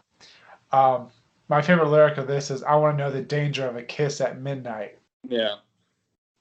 [0.72, 1.10] Um,
[1.48, 4.20] my favorite lyric of this is "I want to know the danger of a kiss
[4.20, 5.56] at midnight," Yeah.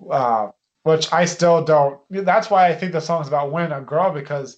[0.10, 0.52] uh,
[0.84, 2.00] which I still don't.
[2.10, 4.58] That's why I think the song's about winning a girl because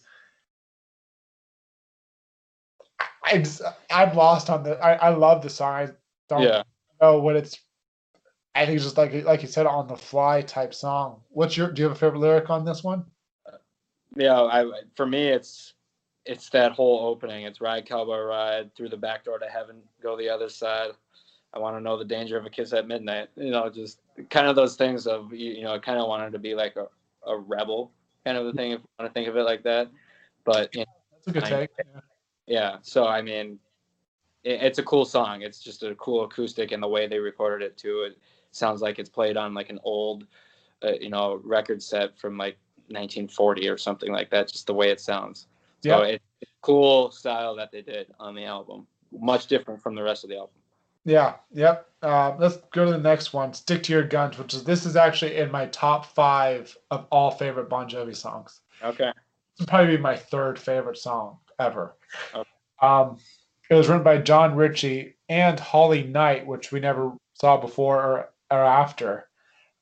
[3.91, 4.78] I'm lost on the.
[4.84, 5.73] I, I love the song.
[5.73, 5.88] I
[6.30, 6.63] don't Yeah.
[7.01, 7.59] know what it's.
[8.53, 11.21] I think it's just like like you said on the fly type song.
[11.30, 11.71] What's your?
[11.71, 13.05] Do you have a favorite lyric on this one?
[13.45, 13.57] Uh,
[14.15, 15.73] yeah, I for me it's
[16.26, 17.45] it's that whole opening.
[17.45, 20.91] It's ride cowboy ride through the back door to heaven, go the other side.
[21.53, 23.30] I want to know the danger of a kiss at midnight.
[23.36, 23.99] You know, just
[24.30, 26.76] kind of those things of you, you know, I kind of wanted to be like
[26.76, 26.88] a,
[27.30, 27.91] a rebel
[28.26, 29.89] kind of a thing if you want to think of it like that.
[30.45, 31.69] But you know, That's a good I- take.
[31.78, 32.01] Yeah.
[32.47, 33.59] Yeah, so I mean,
[34.43, 35.41] it, it's a cool song.
[35.41, 38.03] It's just a cool acoustic, and the way they recorded it too.
[38.07, 38.17] It
[38.51, 40.25] sounds like it's played on like an old,
[40.83, 44.47] uh, you know, record set from like 1940 or something like that.
[44.47, 45.47] Just the way it sounds.
[45.83, 46.13] So Yeah.
[46.13, 48.87] it, it's cool style that they did on the album.
[49.11, 50.55] Much different from the rest of the album.
[51.03, 51.87] Yeah, yep.
[52.01, 53.53] Uh, let's go to the next one.
[53.53, 57.29] Stick to your guns, which is this is actually in my top five of all
[57.29, 58.61] favorite Bon Jovi songs.
[58.83, 59.11] Okay.
[59.59, 61.95] Would probably be my third favorite song ever.
[62.34, 62.49] Okay.
[62.82, 63.18] Um,
[63.70, 68.30] it was written by John Richie and Holly Knight, which we never saw before or,
[68.51, 69.28] or after.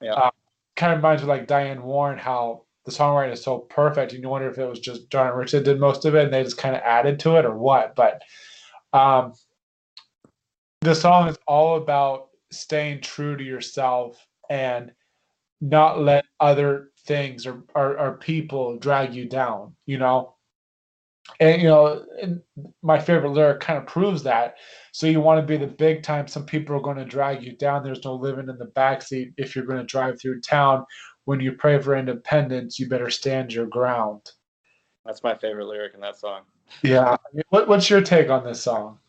[0.01, 0.13] Yeah.
[0.13, 0.31] Uh,
[0.75, 4.29] kind of reminds me like Diane Warren, how the songwriting is so perfect, and you
[4.29, 6.57] wonder if it was just John Richie that did most of it, and they just
[6.57, 7.95] kind of added to it or what.
[7.95, 8.21] But
[8.91, 9.33] um,
[10.81, 14.91] the song is all about staying true to yourself and
[15.61, 20.35] not let other things or, or, or people drag you down, you know?
[21.39, 22.41] And, you know, and
[22.81, 24.57] my favorite lyric kind of proves that.
[24.91, 26.27] So you want to be the big time.
[26.27, 27.83] Some people are going to drag you down.
[27.83, 30.85] There's no living in the backseat if you're going to drive through town.
[31.25, 34.31] When you pray for independence, you better stand your ground.
[35.05, 36.41] That's my favorite lyric in that song.
[36.81, 37.15] Yeah.
[37.49, 38.99] What, what's your take on this song?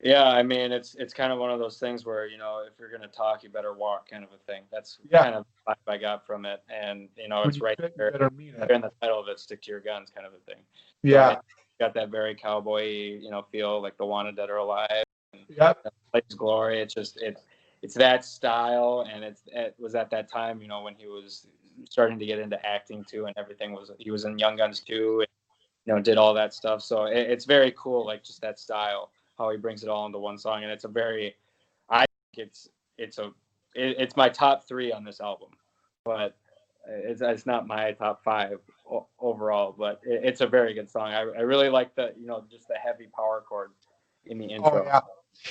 [0.00, 2.78] Yeah, I mean, it's it's kind of one of those things where you know, if
[2.78, 4.64] you're gonna talk, you better walk, kind of a thing.
[4.70, 5.22] That's Yeah.
[5.22, 8.10] kind of the vibe I got from it, and you know, it's you right there
[8.10, 8.70] better mean it.
[8.70, 10.62] in the title of it, "Stick to Your Guns," kind of a thing.
[11.02, 11.26] Yeah.
[11.28, 11.38] Right.
[11.80, 12.84] Got that very cowboy,
[13.20, 15.04] you know, feel like the Wanted Dead or Alive,
[15.48, 15.86] Yep.
[16.12, 16.80] Plays Glory.
[16.80, 17.42] It's just it's
[17.82, 21.46] it's that style, and it's it was at that time, you know, when he was
[21.90, 25.20] starting to get into acting too, and everything was he was in Young Guns too,
[25.20, 25.28] and,
[25.84, 26.80] you know, did all that stuff.
[26.82, 30.18] So it, it's very cool, like just that style, how he brings it all into
[30.18, 31.34] one song, and it's a very,
[31.90, 33.26] I think it's it's a
[33.74, 35.50] it, it's my top three on this album,
[36.04, 36.36] but
[36.88, 38.58] it's, it's not my top five
[38.90, 41.12] o- overall, but it, it's a very good song.
[41.12, 43.74] I, I really like the you know just the heavy power chords
[44.26, 44.82] in the intro.
[44.82, 45.00] Oh yeah.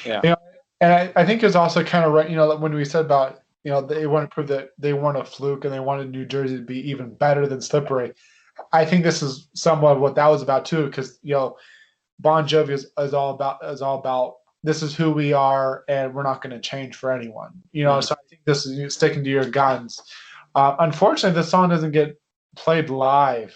[0.05, 0.21] Yeah.
[0.23, 0.35] You know,
[0.81, 2.29] and I, I think it's also kind of right.
[2.29, 5.17] You know, when we said about you know they want to prove that they weren't
[5.17, 8.13] a fluke and they wanted New Jersey to be even better than Slippery.
[8.71, 11.57] I think this is somewhat what that was about too, because you know,
[12.19, 16.13] Bon Jovi is, is all about is all about this is who we are and
[16.13, 17.51] we're not going to change for anyone.
[17.73, 18.03] You know, Mhm.
[18.03, 20.01] so I think this is you sticking to your guns.
[20.55, 22.19] Uh, unfortunately, the song doesn't get
[22.55, 23.55] played live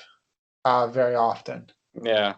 [0.66, 1.70] uh, very often.
[2.02, 2.36] Yeah.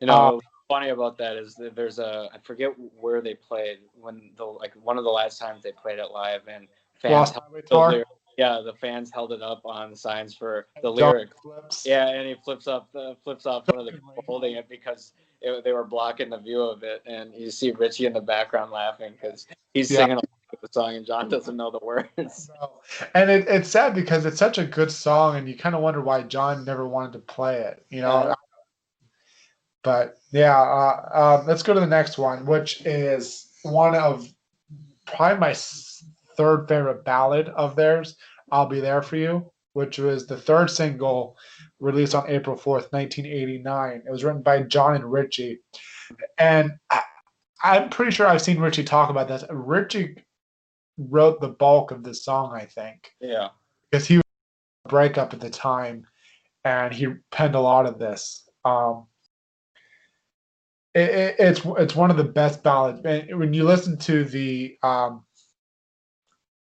[0.00, 3.78] You know, what's funny about that is that there's a I forget where they played
[3.98, 6.66] when the like one of the last times they played it live and
[7.00, 7.90] fans held Highway the Tour.
[7.90, 11.86] lyric- yeah the fans held it up on signs for the lyric flips.
[11.86, 15.12] yeah and he flips up the flips off one of the people holding it because
[15.40, 18.70] it, they were blocking the view of it and you see Richie in the background
[18.72, 19.98] laughing because he's Yeah.
[19.98, 20.18] singing
[20.60, 22.50] with the song and John doesn't know the words.
[23.14, 26.00] And it, it's sad because it's such a good song, and you kind of wonder
[26.00, 28.28] why John never wanted to play it, you know.
[28.28, 28.34] Yeah.
[29.82, 34.26] But yeah, uh, um, let's go to the next one, which is one of
[35.06, 35.54] probably my
[36.36, 38.16] third favorite ballad of theirs.
[38.50, 41.36] "I'll Be There for You," which was the third single
[41.78, 44.02] released on April fourth, nineteen eighty nine.
[44.06, 45.60] It was written by John and Richie,
[46.36, 47.02] and I,
[47.62, 49.44] I'm pretty sure I've seen Richie talk about this.
[49.50, 50.16] Richie
[50.98, 53.48] wrote the bulk of this song, I think, yeah
[53.90, 54.24] because he was
[54.84, 56.06] a breakup at the time,
[56.64, 58.48] and he penned a lot of this.
[58.64, 59.06] Um,
[60.94, 63.00] it, it, it's it's one of the best ballads.
[63.04, 65.24] And when you listen to the um,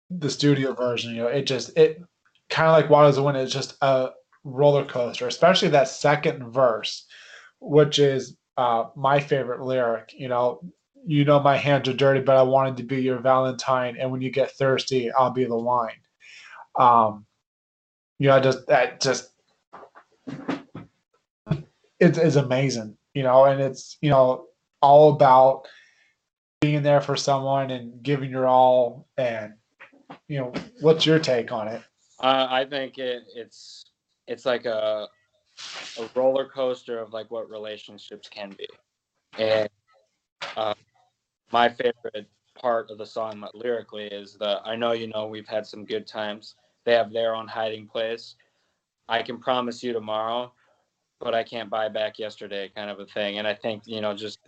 [0.09, 2.01] the studio version, you know, it just it
[2.49, 3.38] kind of like Waters of Wind.
[3.38, 4.09] It's just a
[4.43, 7.05] roller coaster, especially that second verse,
[7.59, 10.13] which is uh, my favorite lyric.
[10.17, 10.61] You know,
[11.06, 14.22] you know my hands are dirty, but I wanted to be your Valentine, and when
[14.22, 15.99] you get thirsty, I'll be the wine.
[16.78, 17.26] Um,
[18.20, 19.30] you know, I just that just
[21.99, 24.47] it is amazing, you know, and it's you know
[24.82, 25.68] all about
[26.62, 29.54] being there for someone and giving your all, and
[30.28, 31.82] you know, what's your take on it?
[32.20, 33.86] Uh, I think it, it's
[34.28, 35.08] it's like a
[35.99, 38.68] a roller coaster of like what relationships can be,
[39.38, 39.70] and
[40.56, 40.74] uh,
[41.54, 42.28] my favorite
[42.60, 46.08] part of the song lyrically is the I know you know we've had some good
[46.08, 46.56] times.
[46.84, 48.36] They have their own hiding place.
[49.08, 50.51] I can promise you tomorrow,
[51.20, 53.38] but I can't buy back yesterday, kind of a thing.
[53.38, 54.39] And I think you know just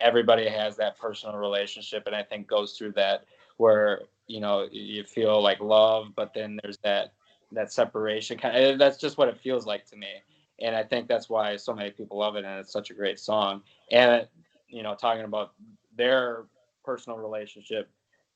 [0.00, 3.24] everybody has that personal relationship, and I think goes through that
[3.56, 7.12] where you know you feel like love, but then there's that
[7.50, 10.08] that separation kind of eh, that's just what it feels like to me
[10.60, 13.18] and i think that's why so many people love it and it's such a great
[13.20, 13.60] song
[13.90, 14.26] and
[14.68, 15.52] you know talking about
[15.94, 16.46] their
[16.84, 17.88] personal relationship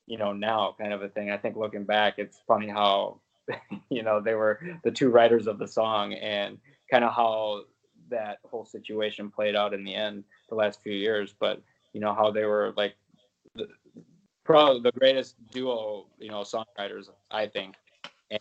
[0.06, 1.30] you know, now kind of a thing.
[1.30, 3.20] I think looking back, it's funny how,
[3.90, 6.58] you know, they were the two writers of the song and
[6.90, 7.62] kind of how
[8.08, 11.34] that whole situation played out in the end the last few years.
[11.38, 11.60] But,
[11.92, 12.94] you know, how they were like
[13.56, 13.66] the,
[14.44, 17.74] probably the greatest duo, you know, songwriters, I think.
[18.30, 18.40] And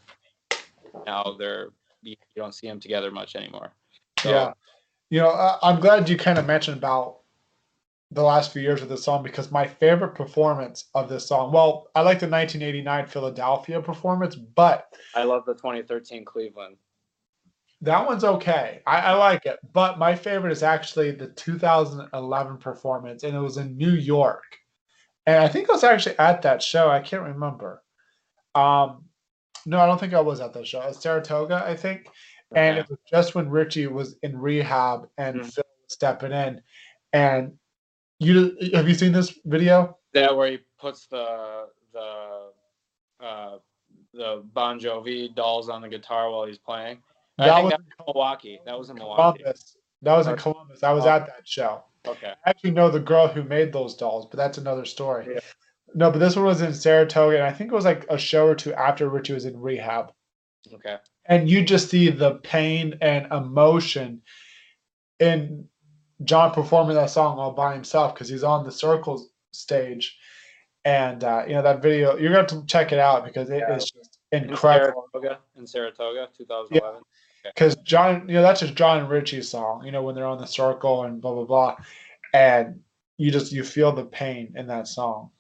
[1.06, 1.70] now they're,
[2.04, 3.74] you, don't see them together much anymore.
[4.20, 4.54] So, yeah.
[5.10, 7.20] You know, uh, I'm glad you kind of mentioned about
[8.12, 11.88] the last few years of this song because my favorite performance of this song, well,
[11.96, 16.78] I like the 1989 Philadelphia performance, but I love the 2013 Cleveland.
[17.82, 18.82] That one's okay.
[18.88, 23.58] I, I like it, but my favorite is actually the 2011 performance, and it was
[23.58, 24.44] in New York,
[25.26, 26.90] and I think I was actually at that show.
[26.90, 27.84] I can't remember.
[28.54, 29.06] Um,
[29.66, 30.82] no, I don't think I was at that show.
[30.82, 32.08] It was Saratoga, I think,
[32.54, 32.70] okay.
[32.70, 35.50] and it was just when Richie was in rehab and mm-hmm.
[35.50, 36.62] Phil was stepping in,
[37.12, 37.54] and
[38.20, 39.98] you have you seen this video?
[40.14, 42.50] That where he puts the the
[43.20, 43.58] uh,
[44.14, 47.00] the Bon Jovi dolls on the guitar while he's playing.
[47.38, 48.60] That I think was that was Milwaukee.
[48.66, 49.40] That was in Milwaukee.
[49.40, 49.78] Columbus.
[50.02, 50.84] That was in Columbus.
[50.84, 51.84] I was at that show.
[52.08, 52.34] Okay.
[52.46, 55.28] I actually know the girl who made those dolls, but that's another story.
[55.34, 55.40] Yeah.
[55.94, 58.48] No, but this one was in Saratoga, and I think it was like a show
[58.48, 60.12] or two after Richie was in rehab.
[60.74, 60.98] Okay.
[61.26, 64.22] And you just see the pain and emotion
[65.20, 65.68] in
[66.24, 70.18] John performing that song all by himself because he's on the circles stage,
[70.86, 72.18] and uh, you know that video.
[72.18, 73.76] You're going to check it out because it yeah.
[73.76, 75.06] is just incredible.
[75.14, 77.02] In Saratoga, in Saratoga 2011.
[77.44, 77.82] Because yeah.
[77.84, 79.86] John, you know, that's just John and Richie's song.
[79.86, 81.76] You know, when they're on the circle and blah blah blah,
[82.34, 82.80] and
[83.18, 85.32] you just you feel the pain in that song.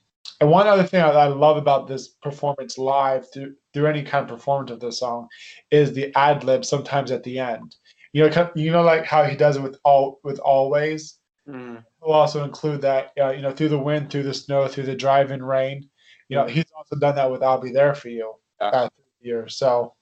[0.41, 4.23] And one other thing I, I love about this performance live through through any kind
[4.23, 5.29] of performance of this song
[5.71, 7.75] is the ad lib sometimes at the end
[8.15, 11.19] you know, you know, like how he does it with all with always.
[11.49, 11.83] Mm.
[12.01, 14.95] He'll also include that, uh, you know, through the wind, through the snow, through the
[14.95, 15.89] driving rain.
[16.29, 18.87] You know, he's also done that with "I'll Be There for You" yeah.
[19.19, 19.49] year.
[19.49, 19.95] So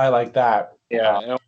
[0.00, 0.72] I like that.
[0.90, 1.38] Yeah, um,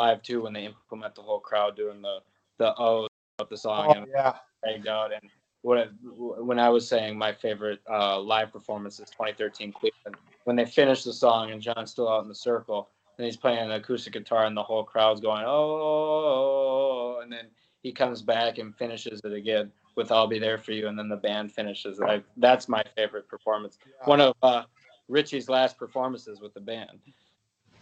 [0.00, 2.18] live too when they implement the whole crowd doing the
[2.58, 4.34] the O's of the song oh, and yeah,
[4.64, 5.12] dragged out.
[5.12, 5.30] And
[5.62, 5.92] what
[6.40, 11.04] when I was saying my favorite uh, live performance is 2013 Cleveland when they finished
[11.04, 14.46] the song and John's still out in the circle and he's playing an acoustic guitar,
[14.46, 17.46] and the whole crowd's going, oh, and then
[17.82, 21.08] he comes back and finishes it again with "I'll Be There for You," and then
[21.08, 22.00] the band finishes.
[22.00, 23.78] I, that's my favorite performance.
[24.04, 24.62] One of uh,
[25.08, 27.00] Richie's last performances with the band.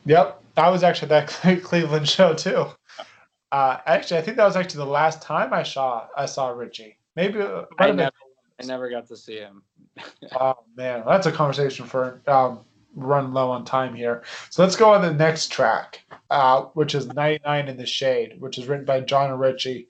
[0.06, 2.66] Yep, I was actually at that Cleveland show too.
[3.52, 6.98] Uh, actually, I think that was actually the last time I saw I saw Richie.
[7.14, 8.12] Maybe uh, I never,
[8.60, 9.62] I never got to see him.
[10.40, 12.60] oh man, that's a conversation for um,
[12.96, 14.24] run low on time here.
[14.50, 18.58] So let's go on the next track, uh, which is 99 in the Shade, which
[18.58, 19.88] is written by John and Richie.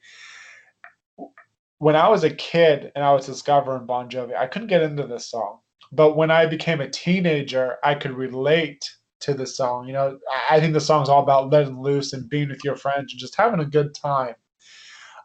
[1.78, 5.06] When I was a kid and I was discovering Bon Jovi, I couldn't get into
[5.06, 5.60] this song.
[5.92, 8.90] But when I became a teenager, I could relate
[9.20, 9.86] to the song.
[9.86, 10.18] You know,
[10.50, 13.36] I think the song's all about letting loose and being with your friends and just
[13.36, 14.34] having a good time.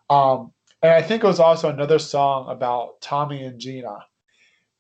[0.10, 0.52] Um,
[0.84, 3.98] and I think it was also another song about Tommy and Gina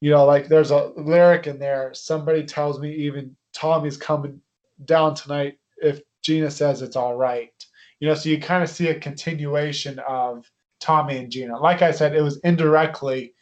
[0.01, 1.93] you know, like there's a lyric in there.
[1.93, 4.41] Somebody tells me even Tommy's coming
[4.85, 7.53] down tonight if Gina says it's all right.
[7.99, 11.57] You know, so you kind of see a continuation of Tommy and Gina.
[11.59, 13.35] Like I said, it was indirectly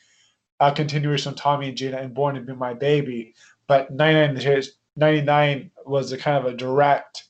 [0.60, 3.36] a continuation of Tommy and Gina and Born to Be My Baby,
[3.68, 4.64] but 99,
[4.97, 7.24] 99 was a kind of a direct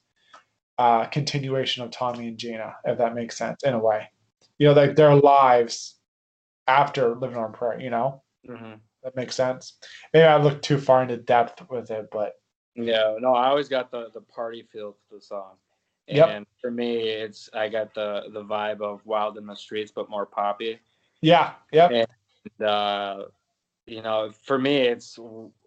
[0.79, 4.09] uh, continuation of Tommy and Gina, if that makes sense in a way.
[4.57, 5.95] You know, like their lives
[6.67, 8.23] after living on prayer, you know?
[8.49, 8.73] Mm-hmm.
[9.09, 9.73] That makes sense.
[10.13, 12.33] Maybe I looked too far into depth with it, but
[12.75, 15.55] yeah, no, I always got the the party feel to the song.
[16.07, 16.47] And yep.
[16.61, 20.27] for me, it's I got the the vibe of Wild in the Streets, but more
[20.27, 20.79] poppy.
[21.21, 21.53] Yeah.
[21.71, 21.91] Yep.
[21.91, 23.25] And uh,
[23.87, 25.17] you know, for me, it's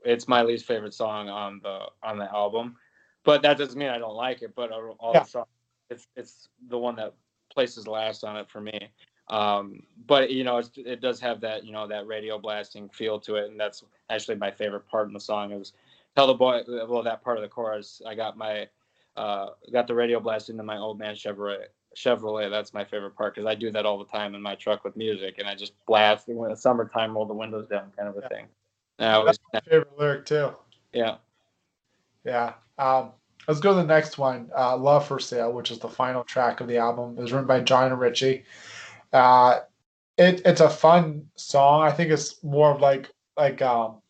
[0.05, 2.77] it's my least favorite song on the on the album,
[3.25, 4.55] but that doesn't mean I don't like it.
[4.55, 5.21] But all yeah.
[5.21, 5.49] the songs,
[5.91, 7.15] it's it's the one that
[7.53, 8.89] places last on it for me.
[9.29, 13.37] Um, but you know, it does have that you know that radio blasting feel to
[13.37, 15.53] it, and that's actually my favorite part in the song.
[15.53, 15.73] Is
[16.15, 18.03] tell the boy well that part of the chorus.
[18.07, 18.69] I got my
[19.17, 21.67] uh, got the radio blast into my old man Chevrolet.
[21.97, 24.83] Chevrolet, that's my favorite part because I do that all the time in my truck
[24.83, 28.17] with music, and I just blast when the summertime, roll the windows down, kind of
[28.17, 28.29] a yeah.
[28.29, 28.47] thing.
[29.25, 30.53] that's my favorite lyric too.
[30.93, 31.17] Yeah,
[32.25, 32.55] yeah.
[32.79, 33.13] Um,
[33.47, 36.61] let's go to the next one, uh, "Love for Sale," which is the final track
[36.61, 37.17] of the album.
[37.19, 38.45] It was written by John and Richie.
[39.13, 39.61] Uh,
[40.19, 41.83] it it's a fun song.
[41.83, 44.01] I think it's more of like like um,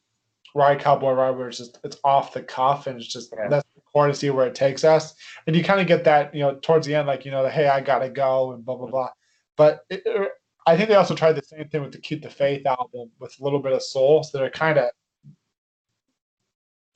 [0.54, 3.48] Ride Cowboy Ride, where it's just it's off the cuff and it's just yeah.
[3.48, 5.14] let's record to see where it takes us.
[5.46, 7.50] And you kind of get that you know towards the end, like you know, the,
[7.50, 9.10] hey, I gotta go and blah blah blah.
[9.56, 10.30] But it, it,
[10.66, 13.34] I think they also tried the same thing with the Keep the Faith album with
[13.40, 14.22] a little bit of soul.
[14.22, 14.90] So they're kind of,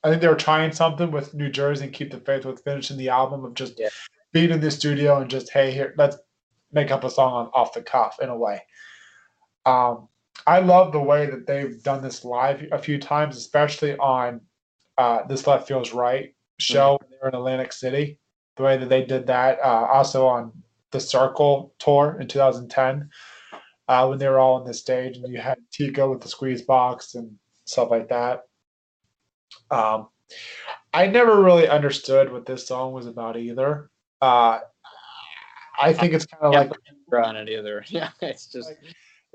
[0.04, 2.96] I think they were trying something with New Jersey and Keep the Faith with finishing
[2.96, 3.88] the album of just Yeah.
[4.32, 6.16] being in the studio and just hey here let's
[6.76, 8.62] make up a song on off the cuff in a way.
[9.64, 10.08] Um,
[10.46, 14.42] I love the way that they've done this live a few times, especially on
[14.98, 18.20] uh, this Left Feels Right show when they were in Atlantic City.
[18.56, 20.52] The way that they did that, uh, also on
[20.92, 23.10] the Circle tour in 2010,
[23.88, 26.62] uh, when they were all on the stage, and you had Tico with the squeeze
[26.62, 28.42] box and stuff like that.
[29.70, 30.08] Um,
[30.92, 33.90] I never really understood what this song was about either.
[34.20, 34.60] Uh,
[35.80, 37.84] I think it's kind of Yeah, like on it either.
[37.88, 38.72] Yeah, it's just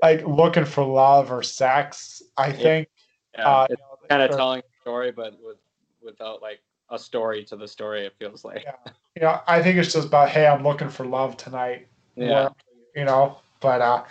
[0.02, 2.22] like looking for love or sex.
[2.36, 2.88] I think
[3.34, 5.58] yeah, uh, it's you know, kind of or- telling a story, but with
[6.02, 8.04] without like a story to the story.
[8.04, 8.64] It feels like.
[8.64, 8.92] Yeah.
[9.16, 11.88] you know, I think it's just about hey, I'm looking for love tonight.
[12.16, 12.26] Yeah.
[12.42, 12.54] more,
[12.94, 13.38] you know.
[13.60, 14.04] But uh,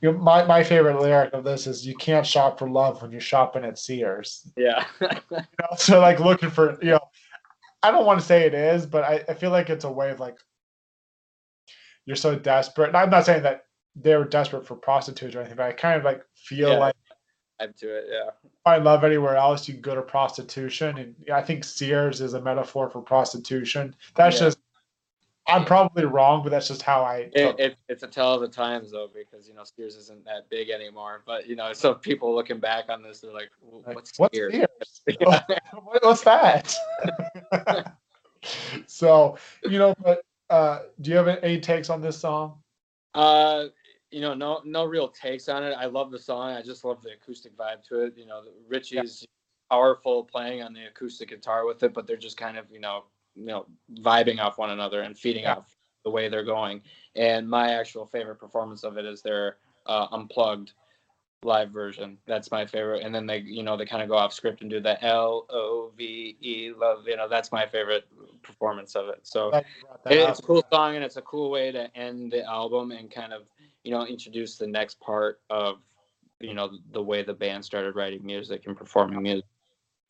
[0.00, 3.12] you know, my my favorite lyric of this is you can't shop for love when
[3.12, 4.50] you're shopping at Sears.
[4.56, 4.84] Yeah.
[5.30, 7.00] You know, so like looking for you know,
[7.82, 10.10] I don't want to say it is, but I, I feel like it's a way
[10.10, 10.38] of like
[12.06, 12.88] you're so desperate.
[12.88, 15.98] And I'm not saying that they were desperate for prostitutes or anything, but I kind
[15.98, 16.78] of like feel Yeah.
[16.78, 16.94] like
[17.60, 18.06] Add to it.
[18.10, 18.30] Yeah.
[18.64, 20.98] find love anywhere else, you can go to prostitution.
[20.98, 23.94] And I think Sears is a metaphor for prostitution.
[24.16, 24.46] That's Yeah.
[24.46, 24.58] just,
[25.46, 27.30] I'm probably wrong, but that's just how I.
[27.32, 30.48] It, it, it's a tell of the times though, because you know Sears isn't that
[30.48, 31.22] big anymore.
[31.26, 34.34] But you know, so people looking back on this, they're like, "W- like, "What's, what's
[34.34, 35.02] Spears?" Sears?
[35.20, 35.40] Yeah.
[35.84, 36.74] What- What's that?
[38.86, 42.58] so, you know, but uh, do you have any takes on this song?
[43.14, 43.66] Uh,
[44.10, 45.72] you know, no, no real takes on it.
[45.72, 46.52] I love the song.
[46.52, 48.14] I just love the acoustic vibe to it.
[48.16, 49.26] You know, Richie's
[49.70, 53.04] powerful playing on the acoustic guitar with it, but they're just kind of, you know,
[53.34, 53.66] you know,
[54.00, 55.54] vibing off one another and feeding Yeah.
[55.54, 56.82] off the way they're going.
[57.16, 60.72] And my actual favorite performance of it is their uh, unplugged
[61.44, 62.18] live version.
[62.26, 63.02] That's my favorite.
[63.04, 65.46] And then they, you know, they kind of go off script and do the L
[65.50, 67.06] O V E love.
[67.06, 68.04] You know, that's my favorite
[68.42, 69.20] performance of it.
[69.22, 69.50] So.
[69.50, 71.94] Glad you brought that It- it's a cool song and it's a cool way to
[71.96, 73.42] end the album and kind of
[73.84, 75.78] you know introduce the next part of
[76.40, 79.44] you know the way the band started writing music and performing music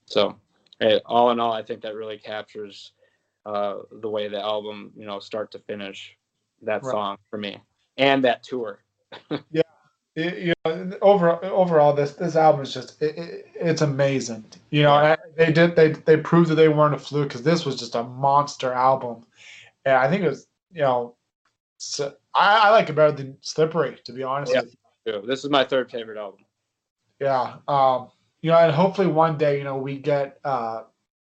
[0.07, 0.37] so
[0.81, 2.93] eh, all in all i think that really captures
[3.47, 6.17] uh, the way the album you know start to finish
[6.63, 6.93] that Right.
[6.93, 7.61] song for me
[7.99, 8.83] and that tour
[10.17, 14.45] It- you know, over, overall, this this album is just it, it, it's amazing.
[14.71, 17.77] You know, they did they they proved that they weren't a fluke because this was
[17.77, 19.27] just a monster album,
[19.85, 21.15] and I think it was you know,
[21.79, 24.53] so, I, I like it better than Slippery to be honest.
[24.53, 24.63] Yeah.
[24.63, 24.75] with
[25.07, 25.13] you.
[25.13, 25.27] too.
[25.27, 26.41] this is my third favorite album
[27.21, 27.57] Yeah.
[27.69, 28.11] Um,
[28.43, 30.83] you know, and hopefully one day, you know, we get uh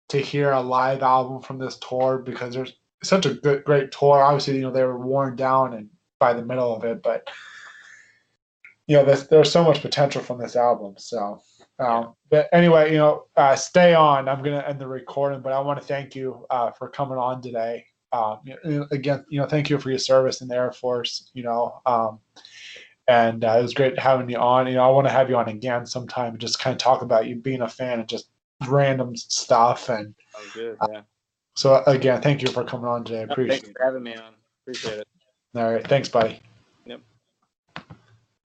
[0.09, 4.22] to hear a live album from this tour because there's such a good great tour.
[4.22, 5.89] Obviously, you know, they were worn down and
[6.20, 7.28] by the middle of it, but
[8.93, 10.97] you know, there's there's so much potential from this album.
[10.99, 11.40] So
[11.78, 14.28] um but anyway, you know, uh stay on.
[14.28, 17.40] I'm gonna end the recording, but I want to thank you uh for coming on
[17.40, 17.86] today.
[18.12, 21.30] Um you know, again, you know, thank you for your service in the Air Force,
[21.32, 21.80] you know.
[21.86, 22.18] Um
[23.09, 24.66] and uh, it was great having you on.
[24.66, 27.01] You know, I want to have you on again sometime and just kind of talk
[27.01, 28.28] about you being a fan and just
[28.68, 29.88] random stuff.
[29.88, 31.01] And oh good yeah
[31.57, 33.20] so again, thank you for coming on today.
[33.20, 33.76] I appreciate thanks it.
[33.78, 34.34] for having me on
[34.66, 35.09] appreciate it
[35.57, 36.43] All right, thanks, buddy.